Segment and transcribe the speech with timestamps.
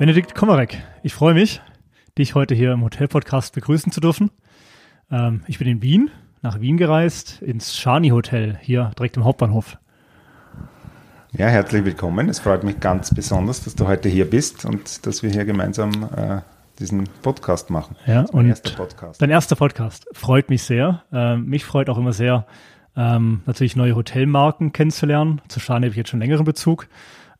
[0.00, 1.60] Benedikt Komarek, ich freue mich,
[2.16, 4.30] dich heute hier im Hotel-Podcast begrüßen zu dürfen.
[5.10, 9.76] Ähm, ich bin in Wien, nach Wien gereist, ins Shani Hotel, hier direkt im Hauptbahnhof.
[11.32, 12.30] Ja, herzlich willkommen.
[12.30, 16.08] Es freut mich ganz besonders, dass du heute hier bist und dass wir hier gemeinsam
[16.16, 16.40] äh,
[16.78, 17.94] diesen Podcast machen.
[18.06, 19.20] Ja, und erster Podcast.
[19.20, 21.02] dein erster Podcast freut mich sehr.
[21.12, 22.46] Ähm, mich freut auch immer sehr,
[22.96, 25.42] ähm, natürlich neue Hotelmarken kennenzulernen.
[25.48, 26.88] Zu Shani habe ich jetzt schon längeren Bezug,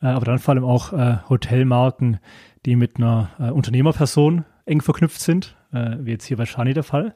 [0.03, 2.21] äh, aber dann vor allem auch äh, Hotelmarken,
[2.67, 6.83] die mit einer äh, Unternehmerperson eng verknüpft sind, äh, wie jetzt hier bei Shani der
[6.83, 7.15] Fall.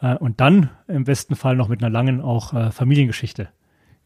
[0.00, 3.48] Äh, und dann im besten Fall noch mit einer langen auch äh, Familiengeschichte,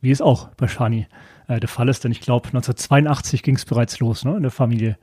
[0.01, 1.07] wie es auch bei Shani
[1.49, 2.05] äh, der Fall ist.
[2.05, 4.99] Denn ich glaube, 1982 ging es bereits los ne, in der Familie.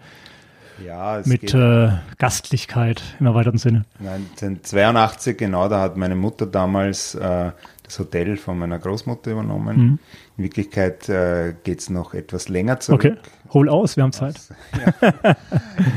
[0.84, 3.84] Ja, mit äh, Gastlichkeit im erweiterten Sinne.
[4.00, 7.52] 1982, genau, da hat meine Mutter damals äh,
[7.84, 9.78] das Hotel von meiner Großmutter übernommen.
[9.78, 10.00] Mhm.
[10.38, 13.06] In Wirklichkeit äh, geht es noch etwas länger zurück.
[13.06, 13.18] Okay,
[13.54, 14.36] hol aus, wir haben Zeit.
[14.74, 15.36] Ja.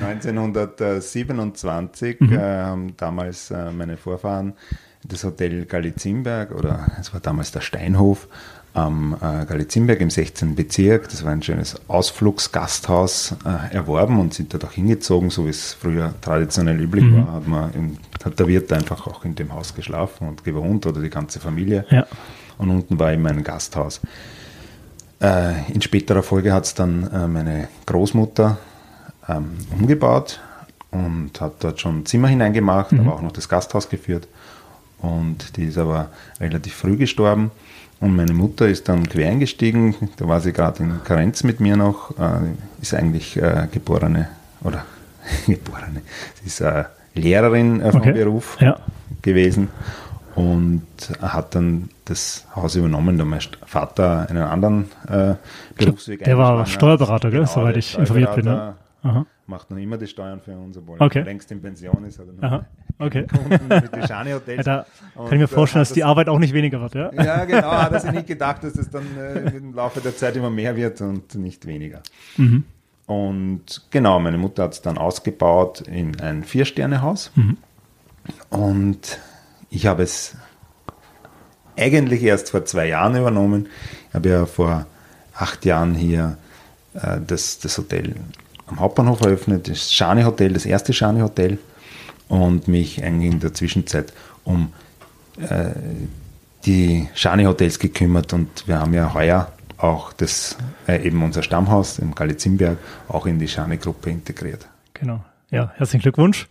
[0.09, 2.33] 1927 mhm.
[2.33, 4.55] äh, haben damals äh, meine Vorfahren
[5.09, 8.29] das Hotel Galizimberg oder es war damals der Steinhof
[8.77, 10.55] am äh, Galizimberg im 16.
[10.55, 11.09] Bezirk.
[11.09, 15.73] Das war ein schönes Ausflugsgasthaus äh, erworben und sind dort auch hingezogen, so wie es
[15.73, 17.17] früher traditionell üblich mhm.
[17.17, 17.33] war.
[17.33, 21.01] Hat, man in, hat der Wirt einfach auch in dem Haus geschlafen und gewohnt oder
[21.01, 21.87] die ganze Familie.
[21.91, 22.07] Ja.
[22.59, 24.03] Und unten war eben ein Gasthaus.
[25.23, 28.59] Äh, in späterer Folge hat es dann äh, meine Großmutter
[29.27, 30.39] ähm, umgebaut
[30.91, 33.01] und hat dort schon Zimmer hineingemacht, mhm.
[33.01, 34.29] aber auch noch das Gasthaus geführt.
[34.99, 36.11] Und die ist aber
[36.41, 37.51] relativ früh gestorben.
[37.99, 41.77] Und meine Mutter ist dann quer eingestiegen, da war sie gerade in Karenz mit mir
[41.77, 42.53] noch, äh,
[42.83, 44.29] ist eigentlich äh, geborene,
[44.63, 44.85] oder
[45.47, 46.03] geborene,
[46.41, 48.13] sie ist äh, Lehrerin äh, vom okay.
[48.13, 48.77] Beruf ja.
[49.23, 49.69] gewesen
[50.35, 50.87] und
[51.23, 55.35] hat dann das Haus übernommen, da mein Vater einen anderen äh,
[55.77, 58.45] Berufsweg Der war Steuerberater, gell, genau, soweit ich informiert bin.
[58.45, 58.75] Ne?
[59.03, 59.27] Aha.
[59.47, 61.21] Macht noch immer die Steuern für uns, obwohl okay.
[61.21, 62.19] er längst in Pension ist.
[62.19, 62.65] Hat er noch
[62.99, 63.27] okay.
[63.49, 64.67] Mit den Hotels.
[64.67, 66.95] Ja, kann ich mir vorstellen, dass die Arbeit auch nicht weniger wird.
[66.95, 67.71] Ja, ja genau.
[67.71, 70.77] Hat er sich nicht gedacht, dass das dann äh, im Laufe der Zeit immer mehr
[70.77, 72.03] wird und nicht weniger.
[72.37, 72.65] Mhm.
[73.07, 77.31] Und genau, meine Mutter hat es dann ausgebaut in ein Vier-Sterne-Haus.
[77.37, 77.57] Mhm.
[78.51, 79.21] Und
[79.71, 80.37] ich habe es
[81.77, 83.69] eigentlich erst vor zwei Jahren übernommen.
[84.09, 84.87] Ich habe ja vor
[85.35, 86.37] acht Jahren hier
[86.95, 88.15] äh, das, das Hotel
[88.67, 91.59] am Hauptbahnhof eröffnet, das Schani Hotel, das erste Schani Hotel
[92.29, 94.13] und mich eigentlich in der Zwischenzeit
[94.45, 94.73] um
[95.39, 95.71] äh,
[96.65, 100.57] die Schani Hotels gekümmert und wir haben ja heuer auch das
[100.89, 102.79] äh, eben unser Stammhaus im Galizimberg
[103.09, 104.67] auch in die Schani Gruppe integriert.
[104.95, 105.23] Genau.
[105.51, 106.49] Ja, herzlichen Glückwunsch.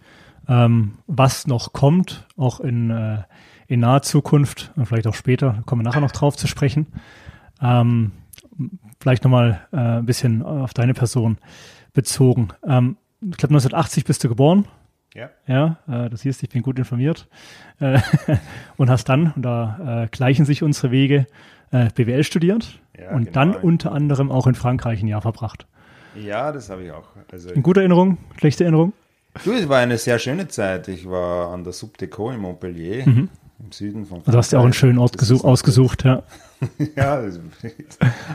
[0.48, 3.24] Ähm, was noch kommt, auch in, äh,
[3.68, 6.88] in naher Zukunft und vielleicht auch später, kommen wir nachher noch drauf zu sprechen.
[7.62, 8.12] Ähm,
[9.00, 11.38] vielleicht nochmal äh, ein bisschen auf deine Person
[11.96, 12.50] bezogen.
[12.64, 14.68] Ähm, ich glaube, 1980 bist du geboren.
[15.16, 15.30] Ja.
[15.48, 17.28] Ja, äh, das heißt, ich bin gut informiert.
[17.80, 18.00] Äh,
[18.78, 21.26] und hast dann, und da äh, gleichen sich unsere Wege,
[21.72, 23.34] äh, BWL studiert ja, und genau.
[23.34, 25.66] dann unter anderem auch in Frankreich ein Jahr verbracht.
[26.16, 27.08] Ja, das habe ich auch.
[27.32, 28.94] Also in guter Erinnerung, schlechte Erinnerung?
[29.44, 30.88] Du, es war eine sehr schöne Zeit.
[30.88, 33.06] Ich war an der Subdeco in Montpellier.
[33.06, 33.30] Mhm
[33.60, 34.28] im Süden von Frankreich.
[34.28, 36.24] Also hast du ja auch einen schönen Ort ausgesucht, ja.
[36.96, 37.22] ja,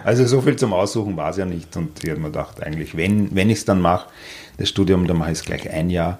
[0.04, 1.76] also so viel zum Aussuchen war es ja nicht.
[1.76, 4.08] Und ich habe mir gedacht, eigentlich, wenn, wenn ich es dann mache,
[4.58, 6.19] das Studium, dann mache ich es gleich ein Jahr,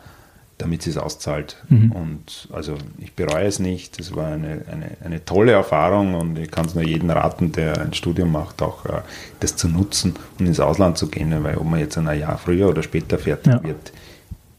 [0.59, 1.57] damit es auszahlt.
[1.69, 1.93] Mhm.
[1.93, 3.99] Und also ich bereue es nicht.
[3.99, 7.81] Das war eine, eine, eine tolle Erfahrung und ich kann es nur jedem raten, der
[7.81, 9.01] ein Studium macht, auch äh,
[9.41, 12.69] das zu nutzen und ins Ausland zu gehen, weil ob man jetzt ein Jahr früher
[12.69, 13.63] oder später fertig ja.
[13.63, 13.93] wird,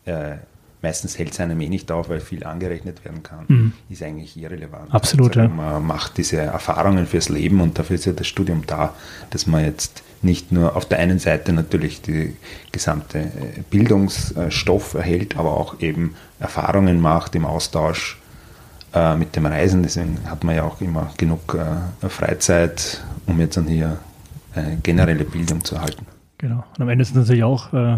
[0.05, 0.37] äh,
[0.81, 3.73] meistens hält es einem eh nicht auf, weil viel angerechnet werden kann, mhm.
[3.89, 4.93] ist eigentlich irrelevant.
[4.93, 5.47] Absolut, also, ja.
[5.47, 8.93] Man macht diese Erfahrungen fürs Leben und dafür ist ja das Studium da,
[9.29, 12.35] dass man jetzt nicht nur auf der einen Seite natürlich die
[12.71, 18.19] gesamte äh, Bildungsstoff erhält, aber auch eben Erfahrungen macht im Austausch
[18.93, 19.83] äh, mit dem Reisen.
[19.83, 23.97] Deswegen hat man ja auch immer genug äh, Freizeit, um jetzt dann hier
[24.53, 26.05] eine generelle Bildung zu erhalten.
[26.37, 26.63] Genau.
[26.75, 27.97] Und am Ende sind es natürlich auch äh,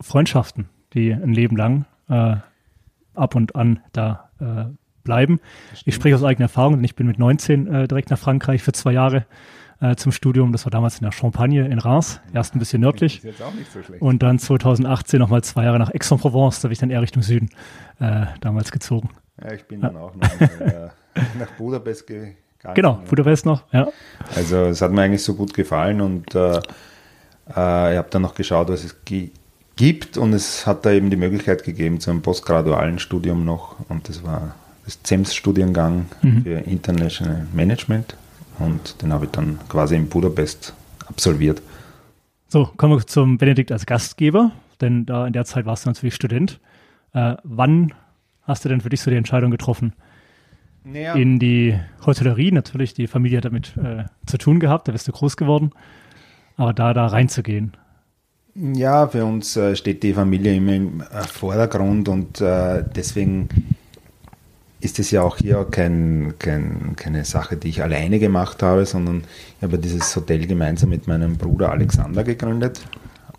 [0.00, 2.36] Freundschaften, die ein Leben lang äh,
[3.14, 4.64] ab und an da äh,
[5.06, 5.40] bleiben.
[5.84, 8.72] Ich spreche aus eigener Erfahrung, denn ich bin mit 19 äh, direkt nach Frankreich für
[8.72, 9.24] zwei Jahre
[9.80, 10.52] äh, zum Studium.
[10.52, 13.22] Das war damals in der Champagne in Reims, erst ein bisschen nördlich.
[13.22, 17.22] So und dann 2018 nochmal zwei Jahre nach Aix-en-Provence, da bin ich dann eher Richtung
[17.22, 17.48] Süden
[18.00, 19.10] äh, damals gezogen.
[19.42, 20.88] Ja, ich bin dann auch noch äh,
[21.38, 22.36] nach Budapest gegangen.
[22.74, 23.86] Genau, Budapest noch, ja.
[24.34, 28.82] Also es hat mir eigentlich so gut gefallen und ich habe dann noch geschaut, was
[28.82, 29.38] es gibt
[29.76, 34.08] gibt und es hat da eben die Möglichkeit gegeben zu einem postgradualen Studium noch und
[34.08, 36.42] das war das CEMS-Studiengang mhm.
[36.42, 38.16] für International Management
[38.58, 40.74] und den habe ich dann quasi in Budapest
[41.06, 41.60] absolviert.
[42.48, 44.52] So, kommen wir zum Benedikt als Gastgeber.
[44.80, 46.60] denn da in der Zeit warst du natürlich Student.
[47.12, 47.92] Äh, wann
[48.42, 49.92] hast du denn für dich so die Entscheidung getroffen?
[50.84, 51.14] Naja.
[51.14, 55.12] In die Hotellerie, natürlich, die Familie hat damit äh, zu tun gehabt, da bist du
[55.12, 55.72] groß geworden,
[56.56, 57.72] aber da, da reinzugehen.
[58.58, 63.48] Ja, für uns äh, steht die Familie immer im äh, Vordergrund und äh, deswegen
[64.80, 69.24] ist es ja auch hier kein, kein, keine Sache, die ich alleine gemacht habe, sondern
[69.58, 72.80] ich habe dieses Hotel gemeinsam mit meinem Bruder Alexander gegründet.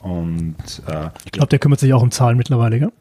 [0.02, 0.56] Und,
[0.88, 2.92] äh, ich glaube, der kümmert sich auch um Zahlen mittlerweile, gell?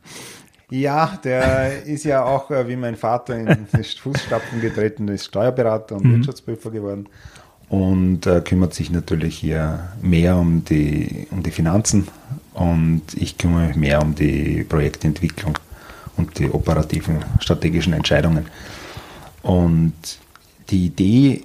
[0.70, 3.66] Ja, der ist ja auch äh, wie mein Vater in
[4.02, 6.12] Fußstapfen getreten, ist Steuerberater und mhm.
[6.16, 7.08] Wirtschaftsprüfer geworden
[7.68, 12.08] und äh, kümmert sich natürlich hier mehr um die, um die Finanzen
[12.54, 15.58] und ich kümmere mich mehr um die Projektentwicklung
[16.16, 18.46] und die operativen strategischen Entscheidungen.
[19.42, 19.94] Und
[20.70, 21.44] die Idee,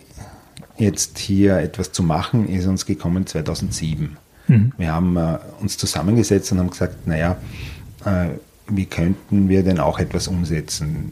[0.78, 4.18] jetzt hier etwas zu machen, ist uns gekommen 2007.
[4.48, 4.72] Mhm.
[4.78, 7.38] Wir haben äh, uns zusammengesetzt und haben gesagt, naja,
[8.06, 8.30] äh,
[8.68, 11.12] wie könnten wir denn auch etwas umsetzen?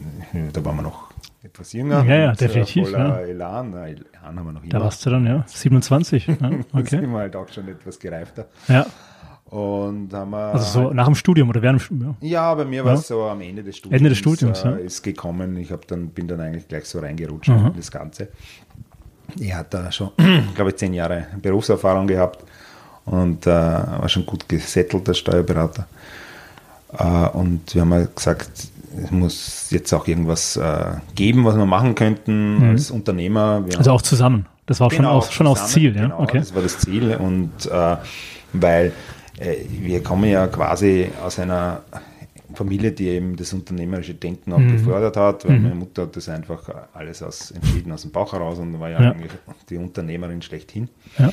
[0.52, 1.09] Da waren wir noch
[1.42, 2.04] etwas jünger.
[2.04, 2.90] Ja, ja, äh, definitiv.
[2.90, 3.26] Voller ja.
[3.26, 3.72] Elan.
[3.72, 4.70] Elan haben wir noch immer.
[4.70, 6.26] Da warst du dann, ja, 27.
[6.26, 6.64] ja, okay.
[6.72, 8.46] da sind wir halt auch schon etwas gereifter.
[8.68, 8.86] Ja.
[9.46, 12.16] Und haben wir also so nach dem Studium oder während dem Studium?
[12.20, 13.98] Ja, bei mir war es so am Ende des Studiums.
[13.98, 14.76] Ende des Studiums, äh, ja.
[14.76, 15.56] Ist gekommen.
[15.56, 18.28] Ich dann, bin dann eigentlich gleich so reingerutscht in das Ganze.
[19.38, 20.10] Ich hatte da schon,
[20.54, 22.44] glaube ich, zehn Jahre Berufserfahrung gehabt
[23.06, 25.86] und äh, war schon gut gesettelt als Steuerberater.
[26.96, 28.50] Äh, und wir haben halt gesagt,
[28.96, 32.70] es muss jetzt auch irgendwas äh, geben, was wir machen könnten mhm.
[32.70, 33.64] als Unternehmer.
[33.66, 34.46] Wir also auch zusammen.
[34.66, 36.02] Das war genau, schon, auch, schon zusammen, Ziel, ja?
[36.02, 36.38] Genau, okay.
[36.38, 37.16] Das war das Ziel.
[37.16, 37.96] Und äh,
[38.52, 38.92] weil
[39.38, 41.82] äh, wir kommen ja quasi aus einer
[42.54, 44.72] Familie, die eben das unternehmerische Denken auch mhm.
[44.72, 45.62] gefördert hat, weil mhm.
[45.62, 49.00] meine Mutter hat das einfach alles aus, entschieden aus dem Bauch heraus und war ja,
[49.00, 49.10] ja.
[49.12, 49.32] eigentlich
[49.68, 50.88] die Unternehmerin schlechthin.
[51.18, 51.32] Ja.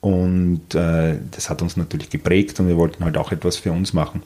[0.00, 3.92] Und äh, das hat uns natürlich geprägt und wir wollten halt auch etwas für uns
[3.92, 4.22] machen.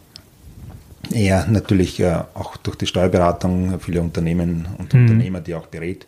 [1.11, 5.03] Ja, natürlich äh, auch durch die Steuerberatung viele Unternehmen und mhm.
[5.03, 6.07] Unternehmer, die auch berät.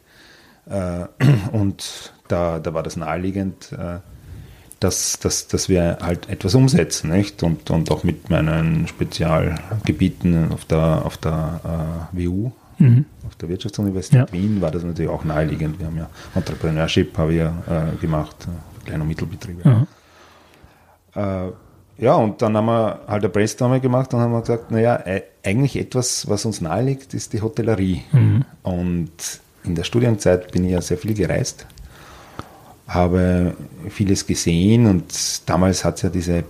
[0.69, 1.07] Äh,
[1.53, 3.99] und da, da war das naheliegend, äh,
[4.81, 7.43] dass, dass, dass wir halt etwas umsetzen, nicht?
[7.43, 13.07] Und, und auch mit meinen Spezialgebieten auf der, auf der äh, WU, mhm.
[13.27, 14.33] auf der Wirtschaftsuniversität ja.
[14.33, 15.79] Wien, war das natürlich auch naheliegend.
[15.79, 19.69] Wir haben ja Entrepreneurship habe ich ja, äh, gemacht, äh, kleine und Mittelbetriebe.
[19.69, 19.87] Mhm.
[21.99, 25.23] Ja, und dann haben wir halt eine Brainstorming gemacht und haben wir gesagt, naja, e,
[25.43, 28.03] eigentlich etwas, was uns naheliegt, ist die Hotellerie.
[28.13, 28.45] Mhm.
[28.63, 31.67] Und in der Studienzeit bin ich ja sehr viel gereist,
[32.87, 33.57] habe
[33.89, 36.45] vieles gesehen und damals hat es ja diese äh,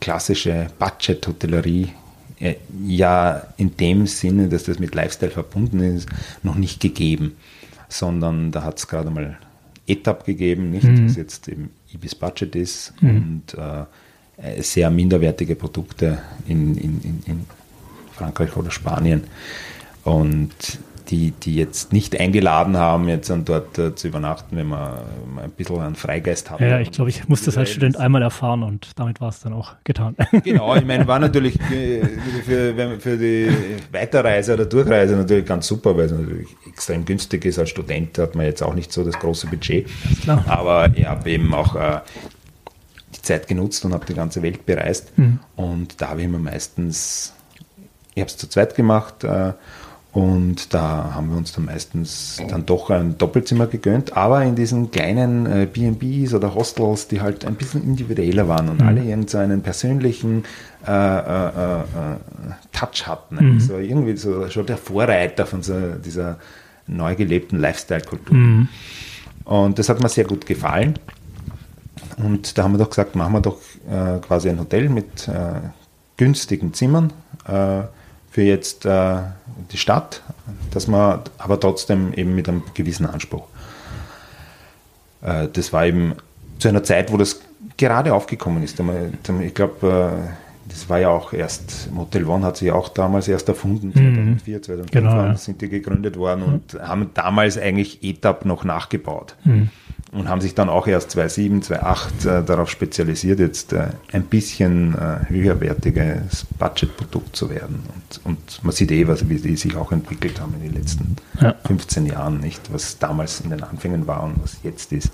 [0.00, 1.92] klassische Budget-Hotellerie
[2.40, 6.08] äh, ja in dem Sinne, dass das mit Lifestyle verbunden ist,
[6.42, 7.36] noch nicht gegeben,
[7.88, 9.38] sondern da hat es gerade mal
[9.86, 11.06] Etap gegeben, nicht, mhm.
[11.06, 13.10] was jetzt eben Ibis Budget ist mhm.
[13.10, 13.84] und äh,
[14.60, 17.46] sehr minderwertige Produkte in, in, in
[18.12, 19.24] Frankreich oder Spanien.
[20.04, 20.52] Und
[21.12, 24.94] die, die jetzt nicht eingeladen haben, jetzt an dort äh, zu übernachten, wenn man
[25.42, 26.60] ein bisschen einen Freigeist hat.
[26.60, 29.52] Ja, ich glaube, ich musste das als Student einmal erfahren und damit war es dann
[29.52, 30.16] auch getan.
[30.44, 32.00] Genau, ich meine, war natürlich äh,
[32.44, 33.50] für, für die
[33.92, 37.58] Weiterreise oder Durchreise natürlich ganz super, weil es natürlich extrem günstig ist.
[37.58, 39.86] Als Student hat man jetzt auch nicht so das große Budget.
[40.22, 40.44] Klar.
[40.48, 42.00] Aber ich habe eben auch äh,
[43.22, 45.16] die Zeit genutzt und habe die ganze Welt bereist.
[45.16, 45.38] Mhm.
[45.56, 47.32] Und da habe ich mir meistens,
[48.14, 49.52] ich habe es zu zweit gemacht äh,
[50.12, 54.90] und da haben wir uns dann meistens dann doch ein Doppelzimmer gegönnt, aber in diesen
[54.90, 58.88] kleinen äh, B&Bs oder Hostels, die halt ein bisschen individueller waren und mhm.
[58.88, 60.44] alle irgend so einen persönlichen
[60.86, 61.84] äh, äh, äh,
[62.72, 63.54] Touch hatten.
[63.54, 63.60] Mhm.
[63.60, 65.74] So irgendwie so schon der Vorreiter von so
[66.04, 66.38] dieser
[66.86, 68.36] neu gelebten Lifestyle-Kultur.
[68.36, 68.68] Mhm.
[69.44, 70.98] Und das hat mir sehr gut gefallen.
[72.16, 73.58] Und da haben wir doch gesagt, machen wir doch
[73.90, 75.60] äh, quasi ein Hotel mit äh,
[76.16, 77.12] günstigen Zimmern
[77.46, 77.82] äh,
[78.30, 79.16] für jetzt äh,
[79.72, 80.22] die Stadt,
[80.70, 83.46] dass man aber trotzdem eben mit einem gewissen Anspruch.
[85.22, 86.14] Äh, das war eben
[86.58, 87.40] zu einer Zeit, wo das
[87.76, 88.80] gerade aufgekommen ist.
[89.40, 93.48] Ich glaube, äh, das war ja auch erst, Motel One hat sich auch damals erst
[93.48, 94.62] erfunden, 2004, mhm.
[94.62, 95.36] 2005 genau, ja.
[95.36, 96.52] sind die gegründet worden mhm.
[96.54, 99.36] und haben damals eigentlich ETAP noch nachgebaut.
[99.44, 99.70] Mhm
[100.12, 104.94] und haben sich dann auch erst 2007, 2008 äh, darauf spezialisiert, jetzt äh, ein bisschen
[104.94, 107.82] äh, höherwertiges Budgetprodukt zu werden.
[107.94, 111.16] Und, und man sieht eh, was, wie die sich auch entwickelt haben in den letzten
[111.40, 111.54] ja.
[111.64, 112.72] 15 Jahren, nicht?
[112.72, 115.10] Was damals in den Anfängen war und was jetzt ist.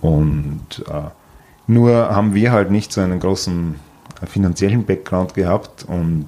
[0.00, 1.10] Und äh,
[1.68, 3.76] nur haben wir halt nicht so einen großen
[4.20, 6.26] äh, finanziellen Background gehabt und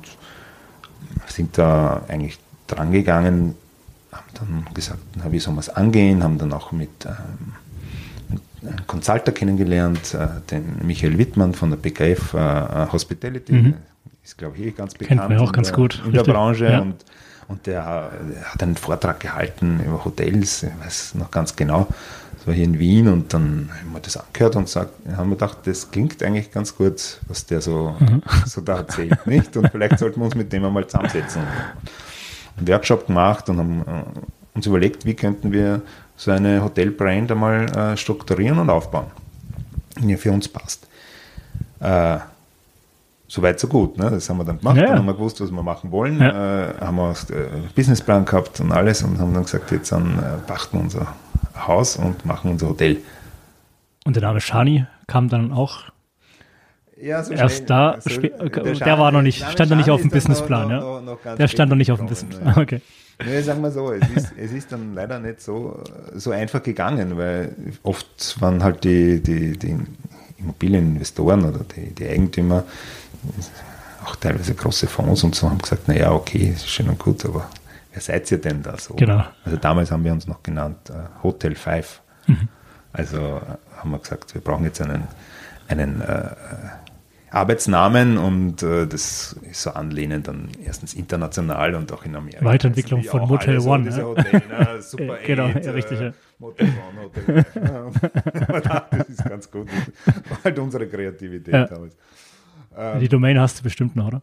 [1.26, 3.56] sind da eigentlich drangegangen,
[4.12, 7.54] haben dann gesagt, na, wie soll man es angehen, haben dann auch mit ähm,
[8.86, 13.52] Consulter kennengelernt, äh, den Michael Wittmann von der BKF äh, Hospitality.
[13.52, 13.74] Mhm.
[14.24, 15.20] Ist, glaube ich, eh ganz bekannt.
[15.20, 16.02] Kennt man auch ganz der, gut.
[16.06, 16.66] In der Branche.
[16.66, 16.80] Ja.
[16.80, 17.04] Und,
[17.48, 21.88] und der, der, hat einen Vortrag gehalten über Hotels, ich weiß noch ganz genau.
[22.36, 25.36] Das war hier in Wien und dann haben wir das angehört und sagt, haben wir
[25.36, 28.22] gedacht, das klingt eigentlich ganz gut, was der so, mhm.
[28.46, 29.56] so da erzählt, nicht?
[29.56, 31.42] Und vielleicht sollten wir uns mit dem einmal zusammensetzen.
[32.56, 33.84] Einen Workshop gemacht und haben
[34.54, 35.82] uns überlegt, wie könnten wir
[36.22, 39.06] so eine Hotelbrand einmal äh, strukturieren und aufbauen,
[39.98, 40.86] die für uns passt.
[41.80, 42.18] Äh,
[43.32, 43.96] Soweit so gut.
[43.96, 44.10] Ne?
[44.10, 44.88] Das haben wir dann gemacht, ja.
[44.88, 46.68] dann haben wir gewusst, was wir machen wollen, ja.
[46.68, 50.18] äh, haben wir einen äh, Businessplan gehabt und alles und haben dann gesagt, jetzt dann
[50.18, 51.06] äh, pachten wir unser
[51.66, 52.98] Haus und machen unser Hotel.
[54.04, 55.84] Und der Name Shani kam dann auch
[57.02, 60.10] ja, so erst da, so, der, der, war noch nicht, stand noch nicht auf dem
[60.10, 60.80] Businessplan, ja?
[60.80, 62.80] Noch, noch der stand noch nicht auf dem Businessplan, okay.
[63.24, 65.82] Nee, sagen wir so, es ist, es ist dann leider nicht so,
[66.14, 69.76] so einfach gegangen, weil oft waren halt die, die, die
[70.38, 72.64] Immobilieninvestoren oder die, die Eigentümer,
[74.04, 77.48] auch teilweise große Fonds und so, haben gesagt, naja, okay, ist schön und gut, aber
[77.92, 78.94] wer seid ihr denn da so?
[78.94, 79.24] Genau.
[79.44, 82.00] Also damals haben wir uns noch genannt uh, Hotel 5.
[82.26, 82.48] Mhm.
[82.92, 85.04] Also äh, haben wir gesagt, wir brauchen jetzt einen,
[85.68, 86.30] einen äh,
[87.32, 92.44] Arbeitsnamen und äh, das ist so anlehnend dann erstens international und auch in Amerika.
[92.44, 93.90] Weiterentwicklung also von Motel One.
[93.90, 94.68] So Hotel, ne?
[94.82, 96.00] Super genau, Aid, ja, richtig.
[96.00, 97.44] Äh, Motel One, Hotel.
[98.90, 99.68] das ist ganz gut.
[100.04, 101.64] Das halt unsere Kreativität ja.
[101.66, 101.96] damals.
[102.76, 104.20] Ähm, die Domain hast du bestimmt noch, oder?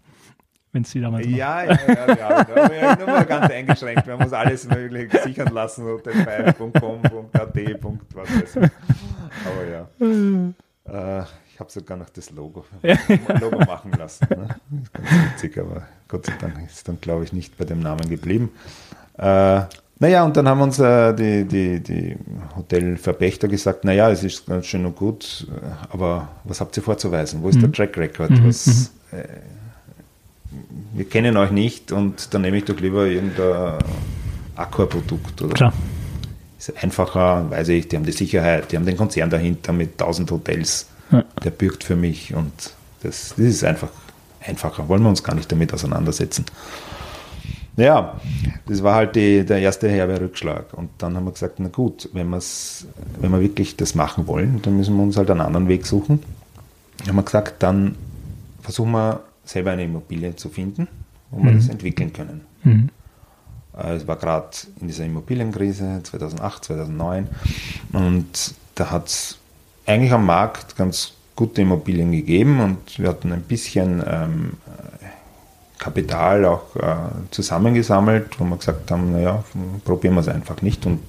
[0.71, 2.43] Wenn es die damals Ja, ja, ja, ja.
[2.43, 4.07] Da wir nur mal ganz eingeschränkt.
[4.07, 7.57] Haben uns alles möglich sichern lassen, hotel5.com.at.
[8.13, 8.71] was weiß ich.
[9.47, 11.21] Aber ja.
[11.21, 11.25] Äh,
[11.59, 12.63] ich habe sogar noch das Logo,
[13.41, 14.25] Logo machen lassen.
[14.29, 14.47] Ne?
[14.93, 18.51] Ganz witzig, aber Gott sei Dank ist dann, glaube ich, nicht bei dem Namen geblieben.
[19.17, 19.63] Äh,
[19.99, 22.15] naja, und dann haben uns äh, die, die, die
[22.55, 27.43] Hotelverpächter gesagt, naja, es ist ganz schön und gut, äh, aber was habt ihr vorzuweisen?
[27.43, 27.63] Wo ist mhm.
[27.63, 28.29] der Track Record?
[28.29, 28.47] Mhm.
[28.47, 29.17] Was, mhm.
[29.17, 29.23] äh,
[30.93, 33.79] wir kennen euch nicht und dann nehme ich doch lieber irgendein
[34.55, 35.41] Aquaprodukt.
[35.41, 35.55] Oder?
[35.55, 35.73] Klar.
[36.57, 40.31] Ist einfacher, weiß ich, die haben die Sicherheit, die haben den Konzern dahinter mit 1000
[40.31, 41.23] Hotels ja.
[41.43, 42.53] der bürgt für mich und
[43.01, 43.89] das, das ist einfach
[44.41, 44.87] einfacher.
[44.87, 46.45] Wollen wir uns gar nicht damit auseinandersetzen.
[47.77, 48.19] Ja,
[48.67, 50.73] das war halt die, der erste herbe Rückschlag.
[50.73, 54.75] Und dann haben wir gesagt, na gut, wenn, wenn wir wirklich das machen wollen, dann
[54.75, 56.21] müssen wir uns halt einen anderen Weg suchen.
[56.97, 57.95] Dann haben wir gesagt, dann
[58.61, 60.89] versuchen wir selber eine Immobilie zu finden,
[61.31, 61.55] wo wir mhm.
[61.55, 62.41] das entwickeln können.
[62.63, 62.89] Mhm.
[63.77, 64.49] Äh, es war gerade
[64.81, 67.27] in dieser Immobilienkrise 2008, 2009
[67.93, 69.37] und da hat es
[69.89, 74.51] eigentlich am Markt ganz gute Immobilien gegeben und wir hatten ein bisschen ähm,
[75.79, 76.95] Kapital auch äh,
[77.31, 79.43] zusammengesammelt, wo wir gesagt haben, naja,
[79.85, 80.85] probieren wir es einfach nicht.
[80.85, 81.01] Und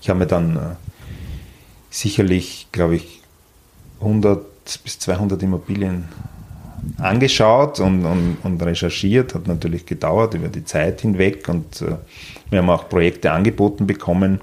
[0.00, 0.60] ich habe mir dann äh,
[1.90, 3.22] sicherlich, glaube ich,
[4.00, 4.40] 100
[4.82, 6.08] bis 200 Immobilien
[6.96, 11.96] angeschaut und, und, und, recherchiert, hat natürlich gedauert über die Zeit hinweg und äh,
[12.48, 14.40] wir haben auch Projekte angeboten bekommen,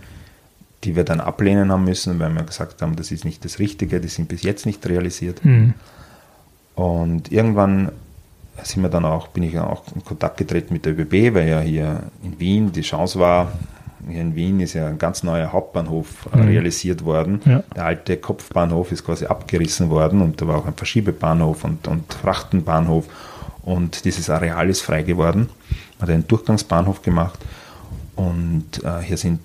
[0.88, 4.00] die wir dann ablehnen haben müssen, weil wir gesagt haben, das ist nicht das Richtige,
[4.00, 5.44] die sind bis jetzt nicht realisiert.
[5.44, 5.74] Mhm.
[6.76, 7.92] Und irgendwann
[8.64, 11.60] sind wir dann auch, bin ich auch in Kontakt getreten mit der ÖBB, weil ja
[11.60, 13.52] hier in Wien die Chance war,
[14.08, 16.44] hier in Wien ist ja ein ganz neuer Hauptbahnhof mhm.
[16.44, 17.42] realisiert worden.
[17.44, 17.64] Ja.
[17.76, 22.14] Der alte Kopfbahnhof ist quasi abgerissen worden und da war auch ein Verschiebebahnhof und, und
[22.14, 23.06] Frachtenbahnhof
[23.64, 25.50] und dieses Areal ist frei geworden.
[26.00, 27.40] Man hat einen Durchgangsbahnhof gemacht
[28.16, 29.42] und äh, hier sind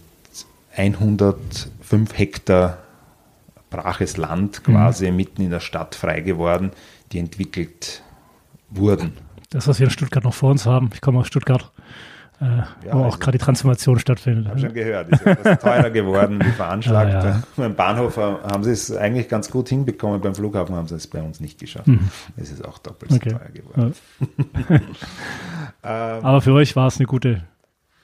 [0.76, 2.78] 105 Hektar
[3.70, 5.16] braches Land quasi mhm.
[5.16, 6.70] mitten in der Stadt frei geworden,
[7.10, 8.02] die entwickelt
[8.70, 9.14] wurden.
[9.50, 11.72] Das, was wir in Stuttgart noch vor uns haben, ich komme aus Stuttgart,
[12.40, 14.44] äh, ja, wo also, auch gerade die Transformation stattfindet.
[14.44, 17.12] Ich habe schon gehört, ist etwas teurer geworden wie veranschlagt.
[17.12, 17.42] Ja, ja.
[17.56, 21.22] Beim Bahnhof haben sie es eigentlich ganz gut hinbekommen, beim Flughafen haben sie es bei
[21.22, 21.86] uns nicht geschafft.
[21.86, 22.08] Mhm.
[22.36, 23.30] Es ist auch doppelt okay.
[23.30, 23.94] so teuer geworden.
[24.68, 27.42] ähm, Aber für euch war es eine gute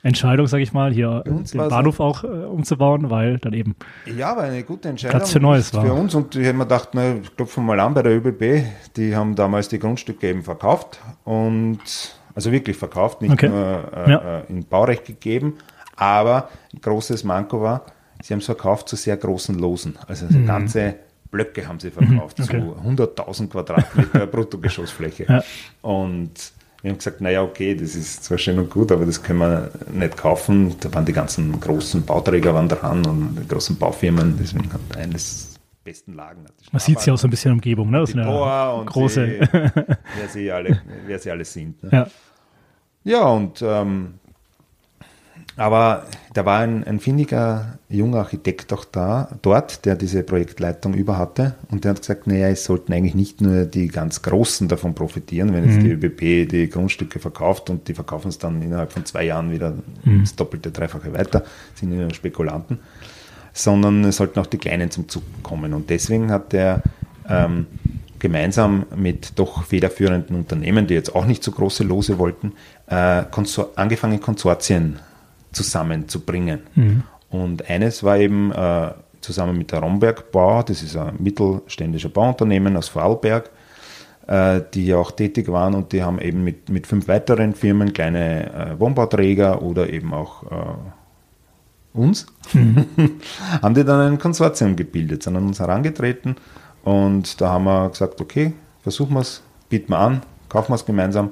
[0.03, 3.75] Entscheidung, sage ich mal, hier den Bahnhof so, auch äh, umzubauen, weil dann eben
[4.07, 5.85] ja, war eine gute Entscheidung Platz für Neues war.
[5.85, 8.65] Für uns und ich habe mir gedacht, na, klopfen wir mal an bei der ÖBB,
[8.97, 11.81] die haben damals die Grundstücke eben verkauft und
[12.35, 13.49] also wirklich verkauft, nicht okay.
[13.49, 14.39] nur äh, ja.
[14.39, 15.55] Äh, in Baurecht gegeben,
[15.97, 17.87] aber ein großes Manko war,
[18.23, 20.47] sie haben es verkauft zu sehr großen Losen, also mhm.
[20.47, 20.95] ganze
[21.33, 22.45] Blöcke haben sie verkauft, mhm.
[22.45, 22.63] okay.
[22.97, 25.43] zu 100.000 Quadratmeter Bruttogeschossfläche ja.
[25.83, 29.41] und wir haben gesagt, naja, okay, das ist zwar schön und gut, aber das können
[29.41, 30.77] wir nicht kaufen.
[30.81, 35.59] Da waren die ganzen großen Bauträger waren dran und die großen Baufirmen, deswegen hat eines
[35.83, 36.45] besten Lagen.
[36.71, 38.01] Man sieht sie auch so ein bisschen Umgebung, ne?
[38.01, 39.27] Das die Power und große.
[39.27, 41.83] Sie, wer, sie alle, wer sie alle sind.
[41.83, 41.91] Ne?
[41.93, 42.07] Ja.
[43.05, 44.15] ja, und ähm,
[45.59, 51.19] aber da war ein, ein findiger junger Architekt auch da, dort, der diese Projektleitung über
[51.19, 51.57] hatte.
[51.69, 55.53] Und der hat gesagt, naja, es sollten eigentlich nicht nur die ganz Großen davon profitieren,
[55.53, 55.85] wenn jetzt mhm.
[55.85, 59.75] die ÖBB die Grundstücke verkauft und die verkaufen es dann innerhalb von zwei Jahren wieder
[60.05, 60.21] mhm.
[60.21, 61.43] das doppelte, dreifache weiter,
[61.75, 62.79] sind ja Spekulanten,
[63.53, 65.75] sondern es sollten auch die Kleinen zum Zug kommen.
[65.75, 66.83] Und deswegen hat der
[67.29, 67.67] ähm,
[68.21, 72.53] gemeinsam mit doch federführenden Unternehmen, die jetzt auch nicht so große Lose wollten,
[72.87, 75.01] äh, Konsor angefangen, Konsortien
[75.53, 76.61] zusammenzubringen.
[76.75, 77.03] Mhm.
[77.31, 82.77] Und eines war eben äh, zusammen mit der Romberg Bau, das ist ein mittelständischer Bauunternehmen
[82.77, 83.51] aus Vorarlberg,
[84.27, 87.93] äh, die ja auch tätig waren und die haben eben mit, mit fünf weiteren Firmen,
[87.93, 92.87] kleine äh, Wohnbauträger oder eben auch äh, uns, mhm.
[93.63, 96.37] haben die dann ein Konsortium gebildet, sind an uns herangetreten
[96.85, 98.53] und da haben wir gesagt, okay,
[98.83, 101.31] versuchen wir es, bieten wir an, kaufen wir es gemeinsam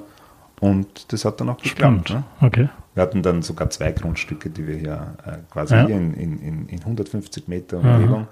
[0.59, 2.09] und das hat dann auch geklappt.
[2.09, 2.23] Ne?
[2.41, 2.69] Okay.
[2.97, 5.85] Wir hatten dann sogar zwei Grundstücke, die wir hier äh, quasi ja.
[5.85, 8.27] hier in, in, in 150 Meter Umgebung,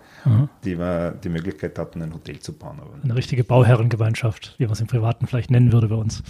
[0.63, 2.79] die wir die Möglichkeit hatten, ein Hotel zu bauen.
[2.81, 6.23] Aber Eine richtige Bauherrengemeinschaft, wie man es im Privaten vielleicht nennen würde bei uns.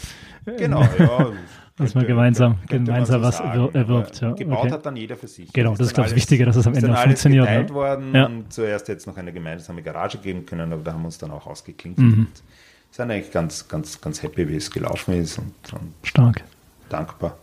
[0.45, 1.31] Genau, ja.
[1.77, 4.19] Dass man gemeinsam, gemeinsam so was sagen, erwirbt.
[4.19, 4.33] Ja.
[4.33, 4.71] Gebaut okay.
[4.71, 5.53] hat dann jeder für sich.
[5.53, 7.45] Genau, das, das ist, glaube ich, das Wichtige, dass es am Ende auch funktioniert.
[7.45, 7.75] Geteilt ja.
[7.75, 8.25] worden ja.
[8.25, 11.31] und zuerst jetzt noch eine gemeinsame Garage geben können, aber da haben wir uns dann
[11.31, 11.99] auch ausgeklinkt.
[11.99, 12.27] Mhm.
[12.91, 16.43] sind eigentlich ganz, ganz, ganz happy, wie es gelaufen ist und, und Stark.
[16.89, 17.37] dankbar.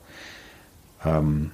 [1.04, 1.50] Ähm,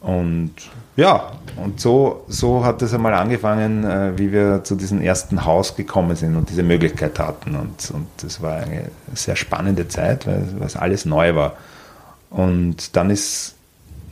[0.00, 0.52] und
[0.96, 5.74] ja, und so, so hat es einmal angefangen, äh, wie wir zu diesem ersten Haus
[5.74, 7.56] gekommen sind und diese Möglichkeit hatten.
[7.56, 11.54] Und, und das war eine sehr spannende Zeit, weil, weil es alles neu war.
[12.30, 13.54] Und dann ist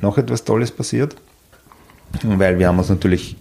[0.00, 1.16] noch etwas Tolles passiert,
[2.22, 3.36] weil wir haben uns natürlich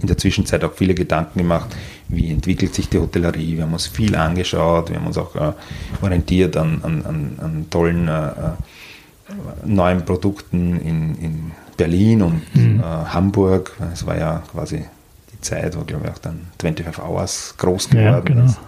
[0.00, 1.74] in der Zwischenzeit auch viele Gedanken gemacht,
[2.08, 3.56] wie entwickelt sich die Hotellerie.
[3.56, 5.52] Wir haben uns viel angeschaut, wir haben uns auch äh,
[6.02, 8.52] orientiert an, an, an, an tollen äh, äh
[9.64, 12.80] neuen Produkten in, in Berlin und mhm.
[12.80, 13.76] äh, Hamburg.
[13.92, 14.84] Es war ja quasi
[15.32, 18.44] die Zeit, wo, glaube ich, auch dann 25 Hours groß geworden ja, genau.
[18.44, 18.58] ist.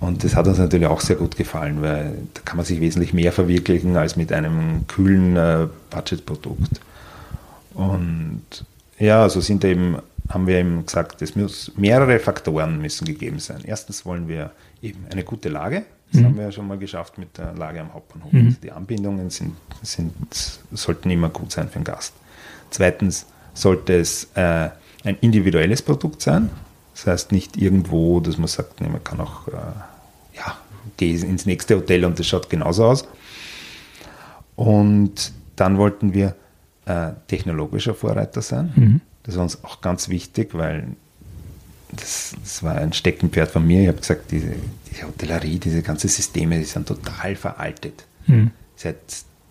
[0.00, 3.12] Und das hat uns natürlich auch sehr gut gefallen, weil da kann man sich wesentlich
[3.12, 6.80] mehr verwirklichen als mit einem kühlen äh, Budgetprodukt.
[7.74, 8.42] Und
[8.98, 13.62] ja, so sind eben, haben wir eben gesagt, es muss mehrere Faktoren müssen gegeben sein.
[13.64, 14.50] Erstens wollen wir
[14.82, 16.24] eben eine gute Lage, das mhm.
[16.24, 18.32] haben wir ja schon mal geschafft mit der Lage am Hauptbahnhof.
[18.32, 18.46] Mhm.
[18.46, 20.14] Also die Anbindungen sind, sind,
[20.72, 22.14] sollten immer gut sein für den Gast.
[22.70, 24.70] Zweitens sollte es äh,
[25.04, 26.50] ein individuelles Produkt sein.
[26.94, 29.52] Das heißt nicht irgendwo, dass man sagt, nee, man kann auch, äh,
[30.36, 30.56] ja,
[30.96, 33.06] geh ins nächste Hotel und das schaut genauso aus.
[34.56, 36.34] Und dann wollten wir
[36.86, 38.72] äh, technologischer Vorreiter sein.
[38.74, 39.00] Mhm.
[39.22, 40.88] Das war uns auch ganz wichtig, weil
[41.92, 43.82] das, das, war ein Steckenpferd von mir.
[43.82, 44.54] Ich habe gesagt, diese,
[44.90, 48.06] diese, Hotellerie, diese ganzen Systeme, die sind total veraltet.
[48.26, 48.50] Mhm.
[48.76, 48.96] Seit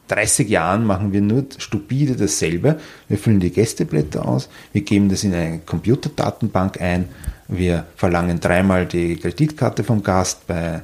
[0.08, 2.80] 30 Jahren machen wir nur stupide dasselbe.
[3.08, 7.10] Wir füllen die Gästeblätter aus, wir geben das in eine Computerdatenbank ein,
[7.47, 10.82] wir verlangen dreimal die Kreditkarte vom Gast bei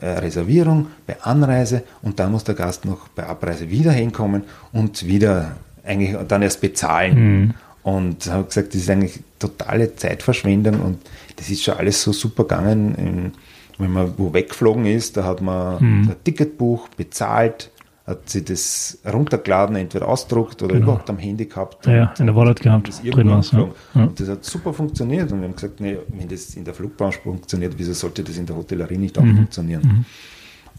[0.00, 5.06] äh, Reservierung, bei Anreise und dann muss der Gast noch bei Abreise wieder hinkommen und
[5.06, 7.38] wieder eigentlich dann erst bezahlen.
[7.42, 7.54] Mhm.
[7.82, 10.98] Und habe gesagt, das ist eigentlich totale Zeitverschwendung und
[11.36, 13.32] das ist schon alles so super gegangen.
[13.78, 16.08] Wenn man wo weggeflogen ist, da hat man mhm.
[16.10, 17.70] ein Ticketbuch bezahlt,
[18.06, 20.84] hat sie das runtergeladen, entweder ausdruckt oder genau.
[20.84, 21.86] überhaupt am Handy gehabt.
[21.86, 22.88] Ja, ja in der Wallet gehabt.
[22.88, 23.70] Das drin ja.
[23.94, 25.32] Und das hat super funktioniert.
[25.32, 28.46] Und wir haben gesagt, nee, wenn das in der Flugbranche funktioniert, wieso sollte das in
[28.46, 29.36] der Hotellerie nicht auch mhm.
[29.36, 29.82] funktionieren?
[29.82, 30.04] Mhm.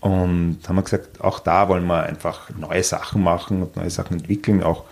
[0.08, 4.18] Und haben wir gesagt, auch da wollen wir einfach neue Sachen machen und neue Sachen
[4.18, 4.84] entwickeln, auch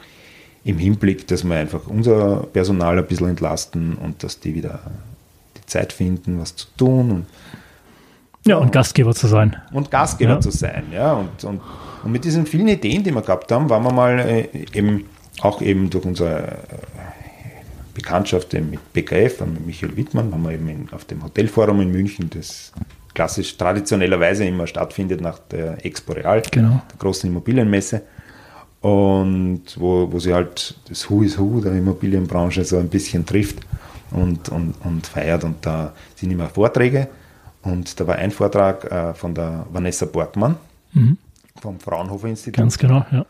[0.64, 4.80] im Hinblick, dass wir einfach unser Personal ein bisschen entlasten und dass die wieder
[5.58, 7.12] die Zeit finden, was zu tun.
[7.12, 7.26] Und,
[8.46, 9.56] ja, und Gastgeber zu sein.
[9.72, 10.40] Und Gastgeber ja.
[10.40, 11.14] zu sein, ja.
[11.14, 11.62] Und, und,
[12.04, 15.06] und mit diesen vielen Ideen, die wir gehabt haben, waren wir mal äh, eben
[15.42, 16.56] auch eben durch unsere äh,
[17.94, 22.30] Bekanntschaft mit BKF, mit Michael Wittmann, haben wir eben in, auf dem Hotelforum in München,
[22.30, 22.72] das
[23.14, 26.82] klassisch traditionellerweise immer stattfindet nach der Expo Real, genau.
[26.90, 28.02] der großen Immobilienmesse
[28.82, 33.60] und wo, wo sie halt das Who is Who der Immobilienbranche so ein bisschen trifft
[34.12, 35.44] und, und, und feiert.
[35.44, 37.08] Und da sind immer Vorträge
[37.64, 40.58] und da war ein Vortrag äh, von der Vanessa Borgmann
[40.94, 41.18] mhm.
[41.62, 42.58] vom Fraunhofer Institut.
[42.58, 43.26] Ganz genau, ja.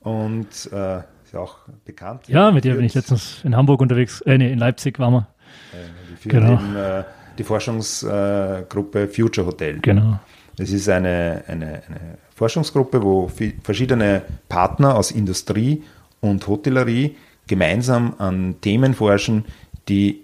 [0.00, 2.28] Und äh, ist ja auch bekannt.
[2.28, 5.28] Ja, mit der bin ich letztens in Hamburg unterwegs, äh, nee, in Leipzig waren wir.
[5.72, 6.52] Äh, die genau.
[6.52, 7.04] Eben, äh,
[7.38, 9.78] die Forschungsgruppe Future Hotel.
[9.80, 10.18] Genau.
[10.56, 13.30] Das ist eine, eine, eine Forschungsgruppe, wo
[13.62, 15.82] verschiedene Partner aus Industrie
[16.20, 19.44] und Hotellerie gemeinsam an Themen forschen,
[19.88, 20.22] die,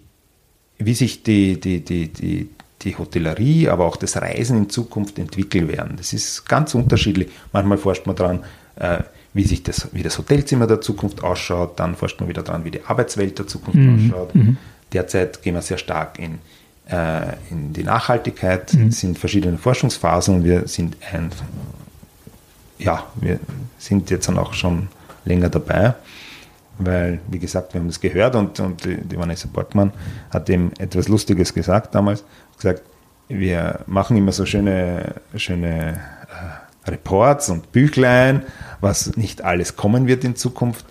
[0.78, 2.48] wie sich die, die, die, die,
[2.84, 5.96] die Hotellerie, aber auch das Reisen in Zukunft entwickeln werden.
[5.96, 7.28] Das ist ganz unterschiedlich.
[7.52, 8.40] Manchmal forscht man daran,
[8.76, 8.98] äh,
[9.34, 11.78] wie sich das, wie das Hotelzimmer der Zukunft ausschaut.
[11.78, 14.12] Dann forscht man wieder dran, wie die Arbeitswelt der Zukunft mhm.
[14.12, 14.34] ausschaut.
[14.34, 14.56] Mhm.
[14.92, 16.38] Derzeit gehen wir sehr stark in,
[16.90, 18.74] äh, in die Nachhaltigkeit.
[18.74, 18.88] Mhm.
[18.88, 21.30] Es sind verschiedene Forschungsphasen und wir sind ein,
[22.78, 23.38] ja, wir
[23.78, 24.88] sind jetzt dann auch schon
[25.24, 25.94] länger dabei,
[26.78, 29.92] weil, wie gesagt, wir haben das gehört und, und die Vanessa Borgmann
[30.30, 32.24] hat eben etwas Lustiges gesagt damals,
[32.56, 32.82] gesagt,
[33.28, 36.00] wir machen immer so schöne, schöne
[36.84, 38.42] äh, Reports und Büchlein,
[38.80, 40.84] was nicht alles kommen wird in Zukunft,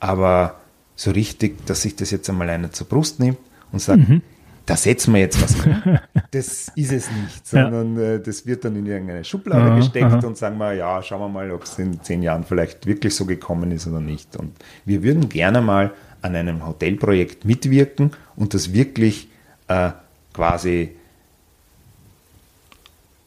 [0.00, 0.56] aber
[0.94, 3.38] so richtig, dass sich das jetzt einmal einer zur Brust nimmt
[3.72, 4.22] und sagt, mhm.
[4.66, 5.98] Da setzen wir jetzt was um.
[6.32, 8.14] Das ist es nicht, sondern ja.
[8.14, 10.26] äh, das wird dann in irgendeine Schublade aha, gesteckt aha.
[10.26, 13.24] und sagen wir, ja, schauen wir mal, ob es in zehn Jahren vielleicht wirklich so
[13.24, 14.36] gekommen ist oder nicht.
[14.36, 14.52] Und
[14.84, 19.28] wir würden gerne mal an einem Hotelprojekt mitwirken und das wirklich
[19.68, 19.90] äh,
[20.34, 20.96] quasi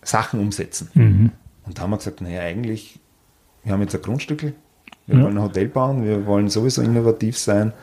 [0.04, 0.90] Sachen umsetzen.
[0.94, 1.32] Mhm.
[1.66, 3.00] Und da haben wir gesagt, naja, eigentlich,
[3.64, 4.54] wir haben jetzt ein Grundstück, wir
[5.08, 5.24] ja.
[5.24, 7.74] wollen ein Hotel bauen, wir wollen sowieso innovativ sein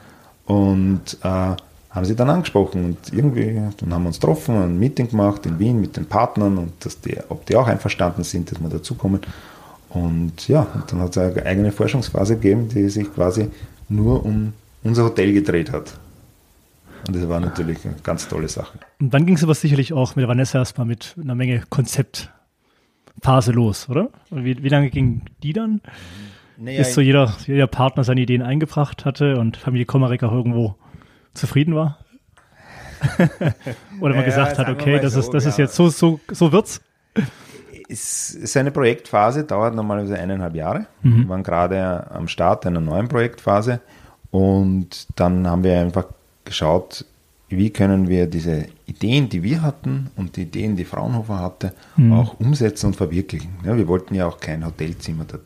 [0.44, 1.56] und äh,
[1.96, 5.58] haben sie dann angesprochen und irgendwie, dann haben wir uns getroffen, ein Meeting gemacht in
[5.58, 9.22] Wien mit den Partnern und dass die, ob die auch einverstanden sind, dass wir dazukommen.
[9.88, 13.48] Und ja, und dann hat es eine eigene Forschungsphase gegeben, die sich quasi
[13.88, 14.52] nur um
[14.84, 15.98] unser Hotel gedreht hat.
[17.08, 18.78] Und das war natürlich eine ganz tolle Sache.
[19.00, 23.88] Und dann ging es aber sicherlich auch mit Vanessa erstmal mit einer Menge Konzeptphase los,
[23.88, 24.10] oder?
[24.30, 25.80] Wie, wie lange ging die dann?
[26.58, 30.74] Naja, Bis so jeder, jeder Partner seine Ideen eingebracht hatte und Familie Komarek auch irgendwo
[31.36, 31.98] zufrieden war?
[34.00, 35.50] Oder man naja, gesagt hat, okay, das, so, ist, das ja.
[35.50, 36.80] ist jetzt so, so, so wird's?
[37.88, 40.86] Seine Projektphase dauert normalerweise eineinhalb Jahre.
[41.02, 41.22] Mhm.
[41.22, 43.80] Wir waren gerade am Start einer neuen Projektphase
[44.30, 46.06] und dann haben wir einfach
[46.44, 47.04] geschaut,
[47.48, 52.12] wie können wir diese Ideen, die wir hatten und die Ideen, die Fraunhofer hatte, mhm.
[52.12, 53.50] auch umsetzen und verwirklichen.
[53.64, 55.40] Ja, wir wollten ja auch kein Hotelzimmer der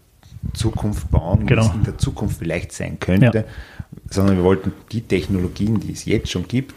[0.54, 1.62] Zukunft bauen, genau.
[1.62, 3.44] es in der Zukunft vielleicht sein könnte, ja.
[4.08, 6.74] Sondern wir wollten die Technologien, die es jetzt schon gibt,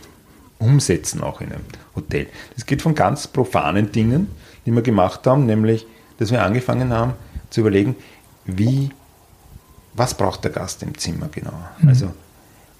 [0.59, 2.27] umsetzen auch in einem Hotel.
[2.55, 4.27] Das geht von ganz profanen Dingen,
[4.65, 5.85] die wir gemacht haben, nämlich,
[6.17, 7.13] dass wir angefangen haben
[7.49, 7.95] zu überlegen,
[8.45, 8.89] wie,
[9.93, 11.53] was braucht der Gast im Zimmer genau?
[11.79, 11.89] Mhm.
[11.89, 12.05] Also